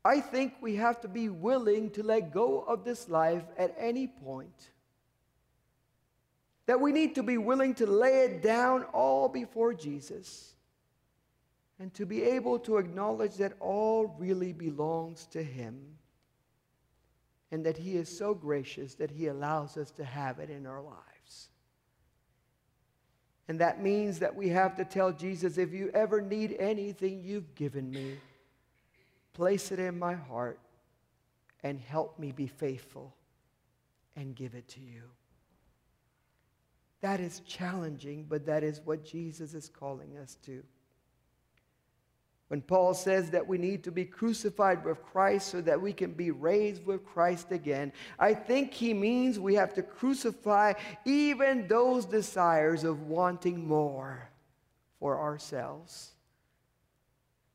I 0.05 0.21
think 0.21 0.55
we 0.61 0.75
have 0.77 1.01
to 1.03 1.09
be 1.09 1.29
willing 1.29 1.91
to 1.91 2.03
let 2.03 2.33
go 2.33 2.59
of 2.61 2.85
this 2.85 3.09
life 3.09 3.45
at 3.57 3.73
any 3.79 4.09
point. 4.09 4.71
That 6.67 6.81
we 6.81 6.91
need 6.91 7.15
to 7.15 7.23
be 7.23 7.39
willing 7.39 7.75
to 7.75 7.87
lay 7.87 8.25
it 8.25 8.43
down 8.43 8.83
all 8.93 9.29
before 9.29 9.73
Jesus 9.73 10.55
and 11.81 11.93
to 11.95 12.05
be 12.05 12.23
able 12.23 12.59
to 12.59 12.77
acknowledge 12.77 13.37
that 13.37 13.55
all 13.59 14.15
really 14.19 14.53
belongs 14.53 15.27
to 15.29 15.43
Him 15.43 15.81
and 17.51 17.65
that 17.65 17.79
He 17.79 17.97
is 17.97 18.15
so 18.15 18.35
gracious 18.35 18.95
that 18.97 19.11
He 19.11 19.29
allows 19.29 19.79
us 19.79 19.91
to 19.93 20.05
have 20.05 20.39
it 20.39 20.51
in 20.51 20.67
our 20.67 20.83
lives. 20.83 21.49
And 23.49 23.59
that 23.61 23.83
means 23.83 24.19
that 24.19 24.37
we 24.37 24.51
have 24.51 24.77
to 24.77 24.85
tell 24.85 25.11
Jesus, 25.11 25.57
if 25.57 25.73
you 25.73 25.91
ever 25.95 26.21
need 26.21 26.55
anything 26.61 27.23
you've 27.25 27.55
given 27.55 27.91
me, 27.91 28.19
place 29.33 29.73
it 29.73 29.79
in 29.79 29.99
my 29.99 30.15
heart 30.15 30.61
and 31.65 31.81
help 31.81 32.19
me 32.19 32.31
be 32.31 32.47
faithful 32.47 33.17
and 34.17 34.37
give 34.37 34.55
it 34.55 34.69
to 34.69 34.81
you. 34.81 35.03
That 37.01 37.21
is 37.21 37.41
challenging, 37.41 38.27
but 38.29 38.45
that 38.47 38.63
is 38.63 38.83
what 38.85 39.03
Jesus 39.03 39.55
is 39.55 39.71
calling 39.71 40.19
us 40.19 40.37
to. 40.45 40.63
When 42.51 42.63
Paul 42.63 42.95
says 42.95 43.31
that 43.31 43.47
we 43.47 43.59
need 43.59 43.85
to 43.85 43.93
be 43.93 44.05
crucified 44.05 44.85
with 44.85 45.01
Christ 45.05 45.53
so 45.53 45.61
that 45.61 45.81
we 45.81 45.93
can 45.93 46.11
be 46.11 46.33
raised 46.33 46.85
with 46.85 47.07
Christ 47.07 47.53
again, 47.53 47.93
I 48.19 48.35
think 48.35 48.75
he 48.75 48.93
means 48.93 49.39
we 49.39 49.55
have 49.55 49.73
to 49.75 49.85
crucify 49.85 50.73
even 51.05 51.69
those 51.69 52.07
desires 52.07 52.83
of 52.83 53.03
wanting 53.03 53.69
more 53.69 54.29
for 54.99 55.21
ourselves 55.21 56.11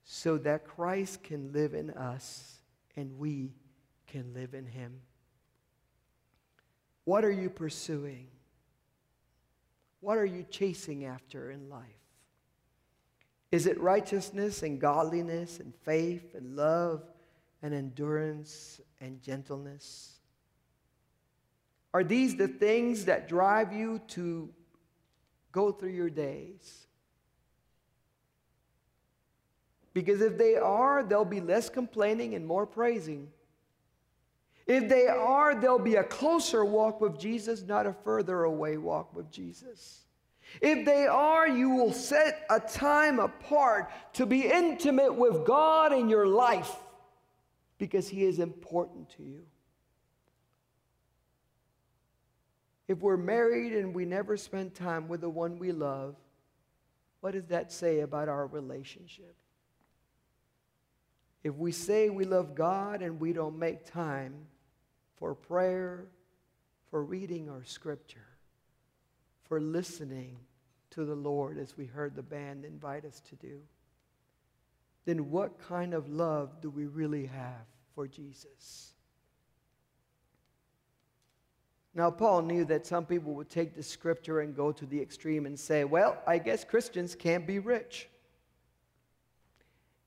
so 0.06 0.38
that 0.38 0.64
Christ 0.64 1.24
can 1.24 1.52
live 1.52 1.74
in 1.74 1.90
us 1.90 2.60
and 2.96 3.20
we 3.20 3.52
can 4.08 4.34
live 4.34 4.54
in 4.54 4.66
him. 4.66 5.02
What 7.04 7.26
are 7.26 7.32
you 7.32 7.50
pursuing? 7.50 8.28
What 10.00 10.18
are 10.18 10.26
you 10.26 10.46
chasing 10.50 11.04
after 11.04 11.52
in 11.52 11.68
life? 11.70 12.05
Is 13.56 13.66
it 13.68 13.80
righteousness 13.80 14.64
and 14.64 14.80
godliness 14.82 15.60
and 15.60 15.74
faith 15.84 16.36
and 16.36 16.56
love 16.56 17.04
and 17.62 17.74
endurance 17.74 18.82
and 19.00 19.22
gentleness? 19.22 20.20
Are 21.94 22.04
these 22.04 22.36
the 22.36 22.48
things 22.48 23.06
that 23.06 23.30
drive 23.30 23.72
you 23.72 24.00
to 24.10 24.50
go 25.56 25.72
through 25.72 25.92
your 25.92 26.10
days. 26.10 26.86
Because 29.94 30.20
if 30.20 30.38
they 30.38 30.58
are, 30.58 31.02
there'll 31.02 31.24
be 31.24 31.40
less 31.40 31.70
complaining 31.70 32.36
and 32.36 32.46
more 32.46 32.68
praising. 32.68 33.30
If 34.68 34.90
they 34.90 35.08
are, 35.08 35.56
there'll 35.56 35.80
be 35.80 35.96
a 35.96 36.04
closer 36.04 36.66
walk 36.66 37.00
with 37.00 37.18
Jesus, 37.18 37.64
not 37.64 37.88
a 37.88 37.94
further 38.04 38.44
away 38.44 38.78
walk 38.78 39.16
with 39.16 39.32
Jesus. 39.32 40.02
If 40.62 40.86
they 40.86 41.06
are, 41.06 41.48
you 41.48 41.70
will 41.70 41.94
set 41.94 42.46
a 42.50 42.60
time 42.60 43.20
apart 43.20 43.92
to 44.14 44.26
be 44.26 44.46
intimate 44.46 45.14
with 45.14 45.46
God 45.46 45.94
in 45.94 46.10
your 46.10 46.28
life 46.28 46.72
because 47.78 48.08
He 48.08 48.24
is 48.24 48.40
important 48.40 49.10
to 49.18 49.24
you. 49.24 49.42
If 52.88 53.00
we're 53.00 53.18
married 53.18 53.74
and 53.74 53.94
we 53.94 54.06
never 54.06 54.38
spend 54.38 54.76
time 54.76 55.08
with 55.08 55.22
the 55.22 55.30
one 55.30 55.58
we 55.58 55.72
love, 55.72 56.16
what 57.22 57.34
does 57.34 57.48
that 57.48 57.72
say 57.72 58.02
about 58.02 58.30
our 58.30 58.46
relationship? 58.46 59.36
If 61.44 61.56
we 61.56 61.72
say 61.72 62.10
we 62.10 62.26
love 62.26 62.56
God 62.56 63.02
and 63.02 63.20
we 63.20 63.34
don't 63.34 63.58
make 63.58 63.86
time 63.86 64.36
for 65.18 65.34
prayer, 65.34 66.06
for 66.90 67.04
reading 67.04 67.50
our 67.50 67.64
scripture, 67.64 68.35
for 69.48 69.62
listening 69.62 70.38
to 70.92 71.06
the 71.06 71.16
Lord 71.16 71.58
as 71.58 71.78
we 71.78 71.86
heard 71.86 72.16
the 72.16 72.24
band 72.24 72.66
invite 72.66 73.06
us 73.06 73.22
to 73.30 73.36
do, 73.36 73.62
then 75.06 75.30
what 75.30 75.60
kind 75.60 75.94
of 75.94 76.10
love 76.10 76.62
do 76.62 76.70
we 76.70 76.86
really 76.86 77.28
have 77.28 77.66
for 77.94 78.08
Jesus? 78.08 78.94
Now, 81.94 82.12
Paul 82.12 82.42
knew 82.42 82.66
that 82.66 82.86
some 82.86 83.06
people 83.06 83.34
would 83.36 83.50
take 83.50 83.74
the 83.74 83.84
scripture 83.84 84.42
and 84.42 84.56
go 84.56 84.72
to 84.74 84.86
the 84.86 85.02
extreme 85.02 85.46
and 85.46 85.58
say, 85.58 85.86
well, 85.86 86.18
I 86.28 86.40
guess 86.40 86.66
Christians 86.66 87.16
can't 87.16 87.48
be 87.48 87.60
rich. 87.60 88.10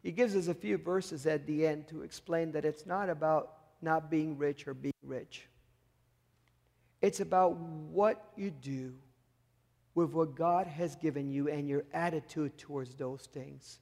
He 0.02 0.12
gives 0.12 0.36
us 0.36 0.48
a 0.48 0.54
few 0.54 0.76
verses 0.76 1.26
at 1.26 1.46
the 1.46 1.66
end 1.66 1.88
to 1.88 2.02
explain 2.02 2.52
that 2.52 2.64
it's 2.64 2.84
not 2.84 3.08
about 3.08 3.54
not 3.80 4.10
being 4.10 4.36
rich 4.36 4.68
or 4.68 4.74
being 4.74 4.92
rich. 5.02 5.48
It's 7.00 7.20
about 7.20 7.56
what 7.56 8.32
you 8.36 8.50
do 8.50 8.94
with 9.98 10.12
what 10.12 10.36
God 10.36 10.68
has 10.68 10.94
given 10.94 11.28
you 11.28 11.48
and 11.48 11.68
your 11.68 11.82
attitude 11.92 12.56
towards 12.56 12.94
those 12.94 13.22
things. 13.32 13.80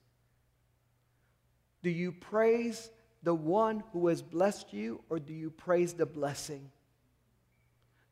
Do 1.82 1.90
you 1.90 2.10
praise 2.10 2.90
the 3.22 3.34
one 3.34 3.84
who 3.92 4.06
has 4.08 4.22
blessed 4.22 4.72
you 4.72 5.02
or 5.10 5.18
do 5.18 5.34
you 5.34 5.50
praise 5.50 5.92
the 5.92 6.06
blessing? 6.06 6.70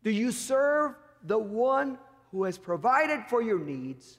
Do 0.02 0.10
you 0.10 0.32
serve 0.32 0.96
the 1.22 1.38
one 1.38 1.96
who 2.30 2.44
has 2.44 2.58
provided 2.58 3.24
for 3.30 3.40
your 3.40 3.58
needs? 3.58 4.18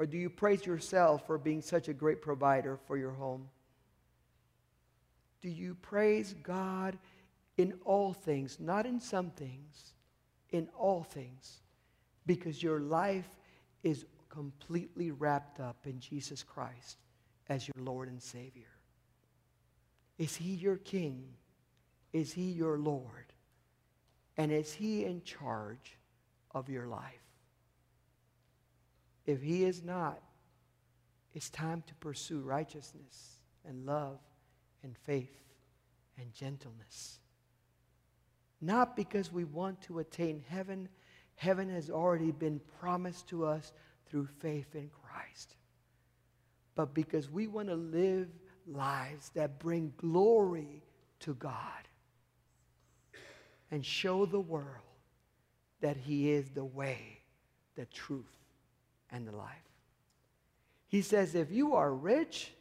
Or 0.00 0.04
do 0.04 0.18
you 0.18 0.28
praise 0.28 0.66
yourself 0.66 1.24
for 1.24 1.38
being 1.38 1.62
such 1.62 1.86
a 1.86 1.94
great 1.94 2.20
provider 2.20 2.80
for 2.88 2.96
your 2.96 3.12
home? 3.12 3.48
Do 5.40 5.48
you 5.48 5.76
praise 5.82 6.34
God 6.42 6.98
in 7.56 7.74
all 7.84 8.12
things, 8.12 8.58
not 8.58 8.86
in 8.86 8.98
some 8.98 9.30
things, 9.30 9.92
in 10.50 10.68
all 10.76 11.04
things, 11.04 11.61
because 12.26 12.62
your 12.62 12.80
life 12.80 13.28
is 13.82 14.04
completely 14.28 15.10
wrapped 15.10 15.60
up 15.60 15.76
in 15.84 15.98
Jesus 16.00 16.42
Christ 16.42 16.98
as 17.48 17.68
your 17.68 17.84
Lord 17.84 18.08
and 18.08 18.22
Savior? 18.22 18.70
Is 20.18 20.36
He 20.36 20.54
your 20.54 20.76
King? 20.76 21.24
Is 22.12 22.32
He 22.32 22.50
your 22.50 22.78
Lord? 22.78 23.32
And 24.36 24.52
is 24.52 24.72
He 24.72 25.04
in 25.04 25.22
charge 25.22 25.98
of 26.54 26.68
your 26.68 26.86
life? 26.86 27.22
If 29.26 29.42
He 29.42 29.64
is 29.64 29.82
not, 29.82 30.20
it's 31.34 31.50
time 31.50 31.82
to 31.86 31.94
pursue 31.96 32.40
righteousness 32.40 33.38
and 33.66 33.86
love 33.86 34.18
and 34.82 34.96
faith 34.96 35.40
and 36.18 36.32
gentleness. 36.32 37.18
Not 38.60 38.96
because 38.96 39.32
we 39.32 39.44
want 39.44 39.80
to 39.82 39.98
attain 39.98 40.44
heaven, 40.48 40.88
heaven 41.36 41.68
has 41.68 41.90
already 41.90 42.30
been 42.30 42.60
promised 42.80 43.28
to 43.28 43.44
us 43.44 43.72
through 44.08 44.28
faith 44.40 44.74
in 44.74 44.90
Christ, 45.02 45.56
but 46.74 46.94
because 46.94 47.30
we 47.30 47.46
want 47.46 47.68
to 47.68 47.74
live 47.74 48.28
lives 48.66 49.30
that 49.34 49.58
bring 49.58 49.92
glory 49.96 50.82
to 51.20 51.34
God 51.34 51.88
and 53.70 53.84
show 53.84 54.26
the 54.26 54.40
world 54.40 54.66
that 55.80 55.96
He 55.96 56.30
is 56.30 56.50
the 56.50 56.64
way, 56.64 57.20
the 57.74 57.86
truth, 57.86 58.24
and 59.10 59.26
the 59.26 59.36
life. 59.36 59.48
He 60.88 61.02
says, 61.02 61.34
if 61.34 61.50
you 61.50 61.74
are 61.74 61.92
rich, 61.92 62.52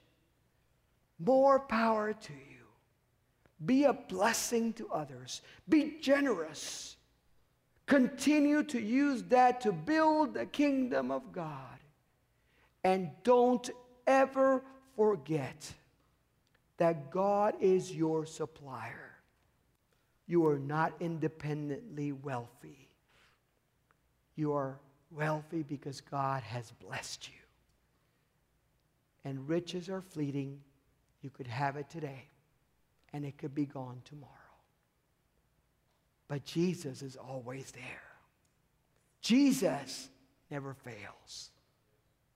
more 1.19 1.59
power 1.59 2.13
to 2.13 2.33
you. 2.33 2.65
Be 3.63 3.83
a 3.83 3.93
blessing 3.93 4.73
to 4.73 4.89
others. 4.89 5.41
Be 5.69 5.97
generous. 6.01 6.95
Continue 7.91 8.63
to 8.63 8.81
use 8.81 9.23
that 9.23 9.61
to 9.61 9.71
build 9.71 10.33
the 10.33 10.45
kingdom 10.45 11.11
of 11.11 11.31
God. 11.31 11.79
And 12.83 13.11
don't 13.23 13.69
ever 14.07 14.63
forget 14.95 15.73
that 16.77 17.11
God 17.11 17.55
is 17.59 17.91
your 17.91 18.25
supplier 18.25 19.11
you 20.31 20.47
are 20.47 20.59
not 20.59 20.93
independently 21.01 22.13
wealthy. 22.13 22.87
You 24.37 24.53
are 24.53 24.79
wealthy 25.11 25.61
because 25.61 25.99
God 25.99 26.41
has 26.43 26.71
blessed 26.71 27.27
you. 27.27 27.35
And 29.25 29.49
riches 29.49 29.89
are 29.89 29.99
fleeting. 29.99 30.61
You 31.21 31.29
could 31.29 31.47
have 31.47 31.75
it 31.75 31.89
today, 31.89 32.29
and 33.11 33.25
it 33.25 33.37
could 33.37 33.53
be 33.53 33.65
gone 33.65 34.01
tomorrow. 34.05 34.40
But 36.31 36.45
Jesus 36.45 37.01
is 37.01 37.17
always 37.17 37.71
there. 37.71 38.03
Jesus 39.19 40.07
never 40.49 40.73
fails. 40.73 41.49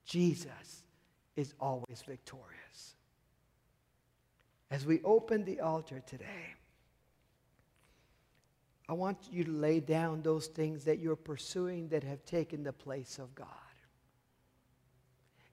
Jesus 0.04 0.84
is 1.38 1.54
always 1.62 2.04
victorious. 2.06 2.96
As 4.70 4.86
we 4.86 5.02
open 5.06 5.46
the 5.46 5.62
altar 5.62 6.04
today, 6.06 6.56
I 8.90 8.92
want 8.92 9.18
you 9.32 9.46
to 9.46 9.52
lay 9.52 9.80
down 9.80 10.22
those 10.22 10.48
things 10.48 10.84
that 10.84 11.00
you're 11.00 11.16
pursuing 11.16 11.88
that 11.88 12.04
have 12.04 12.26
taken 12.26 12.64
the 12.64 12.74
place 12.74 13.18
of 13.18 13.34
God. 13.34 13.48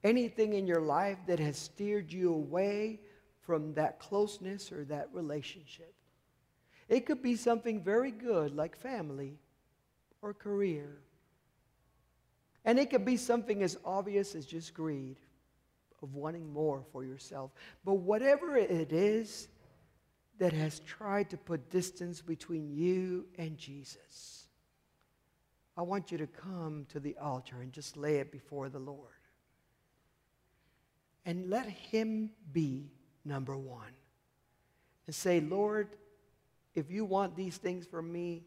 Anything 0.02 0.54
in 0.54 0.66
your 0.66 0.82
life 0.82 1.18
that 1.28 1.38
has 1.38 1.56
steered 1.56 2.12
you 2.12 2.34
away 2.34 3.02
from 3.40 3.72
that 3.74 4.00
closeness 4.00 4.72
or 4.72 4.82
that 4.86 5.10
relationship. 5.12 5.94
It 6.92 7.06
could 7.06 7.22
be 7.22 7.36
something 7.36 7.82
very 7.82 8.10
good 8.10 8.54
like 8.54 8.76
family 8.76 9.38
or 10.20 10.34
career. 10.34 10.98
And 12.66 12.78
it 12.78 12.90
could 12.90 13.06
be 13.06 13.16
something 13.16 13.62
as 13.62 13.78
obvious 13.82 14.34
as 14.34 14.44
just 14.44 14.74
greed 14.74 15.16
of 16.02 16.14
wanting 16.14 16.52
more 16.52 16.84
for 16.92 17.02
yourself. 17.02 17.50
But 17.82 17.94
whatever 17.94 18.58
it 18.58 18.92
is, 18.92 19.48
that 20.38 20.52
has 20.52 20.80
tried 20.80 21.30
to 21.30 21.38
put 21.38 21.70
distance 21.70 22.20
between 22.20 22.68
you 22.68 23.24
and 23.38 23.56
Jesus, 23.56 24.48
I 25.78 25.82
want 25.82 26.12
you 26.12 26.18
to 26.18 26.26
come 26.26 26.84
to 26.90 27.00
the 27.00 27.16
altar 27.16 27.62
and 27.62 27.72
just 27.72 27.96
lay 27.96 28.16
it 28.16 28.30
before 28.30 28.68
the 28.68 28.78
Lord. 28.78 28.98
And 31.24 31.48
let 31.48 31.66
Him 31.66 32.32
be 32.52 32.90
number 33.24 33.56
one. 33.56 33.94
And 35.06 35.14
say, 35.14 35.40
Lord, 35.40 35.88
if 36.74 36.90
you 36.90 37.04
want 37.04 37.36
these 37.36 37.56
things 37.56 37.86
from 37.86 38.10
me, 38.10 38.44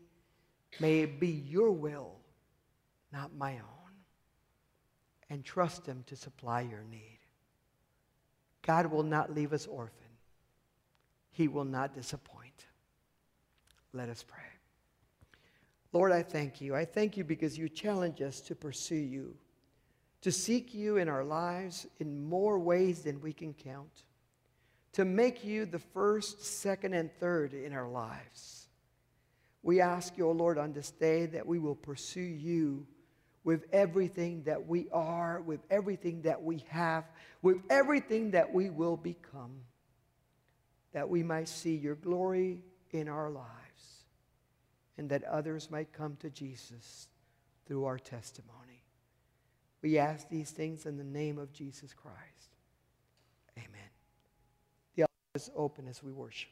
may 0.80 1.02
it 1.02 1.20
be 1.20 1.28
your 1.28 1.72
will, 1.72 2.14
not 3.12 3.36
my 3.36 3.54
own. 3.54 3.62
And 5.30 5.44
trust 5.44 5.86
Him 5.86 6.04
to 6.08 6.16
supply 6.16 6.62
your 6.62 6.84
need. 6.90 7.20
God 8.62 8.88
will 8.88 9.04
not 9.04 9.34
leave 9.34 9.54
us 9.54 9.68
orphans. 9.68 10.02
He 11.32 11.48
will 11.48 11.66
not 11.66 11.94
disappoint. 11.94 12.66
Let 13.94 14.10
us 14.10 14.24
pray. 14.24 14.42
Lord, 15.94 16.12
I 16.12 16.24
thank 16.24 16.60
you. 16.62 16.76
I 16.76 16.84
thank 16.84 17.16
you 17.16 17.24
because 17.24 17.58
you 17.58 17.70
challenge 17.70 18.22
us 18.22 18.42
to 18.42 18.56
pursue 18.56 18.96
you, 18.96 19.36
to 20.22 20.32
seek 20.32 20.74
you 20.74 20.98
in 20.98 21.08
our 21.08 21.24
lives 21.24 21.88
in 22.00 22.24
more 22.24 22.60
ways 22.60 23.04
than 23.04 23.22
we 23.22 23.32
can 23.32 23.54
count, 23.54 24.04
to 24.96 25.06
make 25.06 25.44
you 25.44 25.66
the 25.66 25.80
first, 25.80 26.44
second, 26.44 26.94
and 26.94 27.12
third 27.20 27.54
in 27.54 27.74
our 27.74 27.88
lives. 27.88 28.68
We 29.62 29.82
ask 29.82 30.18
you, 30.18 30.28
O 30.28 30.32
Lord, 30.32 30.58
on 30.58 30.74
this 30.74 30.92
day 30.92 31.26
that 31.28 31.46
we 31.46 31.60
will 31.60 31.76
pursue 31.76 32.22
you 32.22 32.86
with 33.44 33.66
everything 33.72 34.44
that 34.44 34.68
we 34.68 34.88
are, 34.92 35.42
with 35.42 35.60
everything 35.70 36.22
that 36.24 36.42
we 36.42 36.64
have, 36.70 37.06
with 37.42 37.58
everything 37.70 38.32
that 38.32 38.54
we 38.54 38.70
will 38.70 38.98
become 38.98 39.62
that 40.96 41.10
we 41.10 41.22
might 41.22 41.50
see 41.50 41.76
your 41.76 41.96
glory 41.96 42.62
in 42.92 43.10
our 43.10 43.30
lives 43.30 44.06
and 44.98 45.10
that 45.10 45.26
others 45.26 45.70
might 45.70 45.92
come 45.92 46.16
to 46.22 46.30
Jesus 46.30 47.10
through 47.68 47.84
our 47.84 48.00
testimony. 48.00 48.82
We 49.82 49.98
ask 49.98 50.30
these 50.30 50.52
things 50.52 50.86
in 50.86 50.98
the 50.98 51.04
name 51.04 51.38
of 51.38 51.52
Jesus 51.52 51.94
Christ. 51.94 52.55
Is 55.36 55.52
open 55.58 55.90
as 55.90 56.02
we 56.02 56.14
worship. 56.14 56.50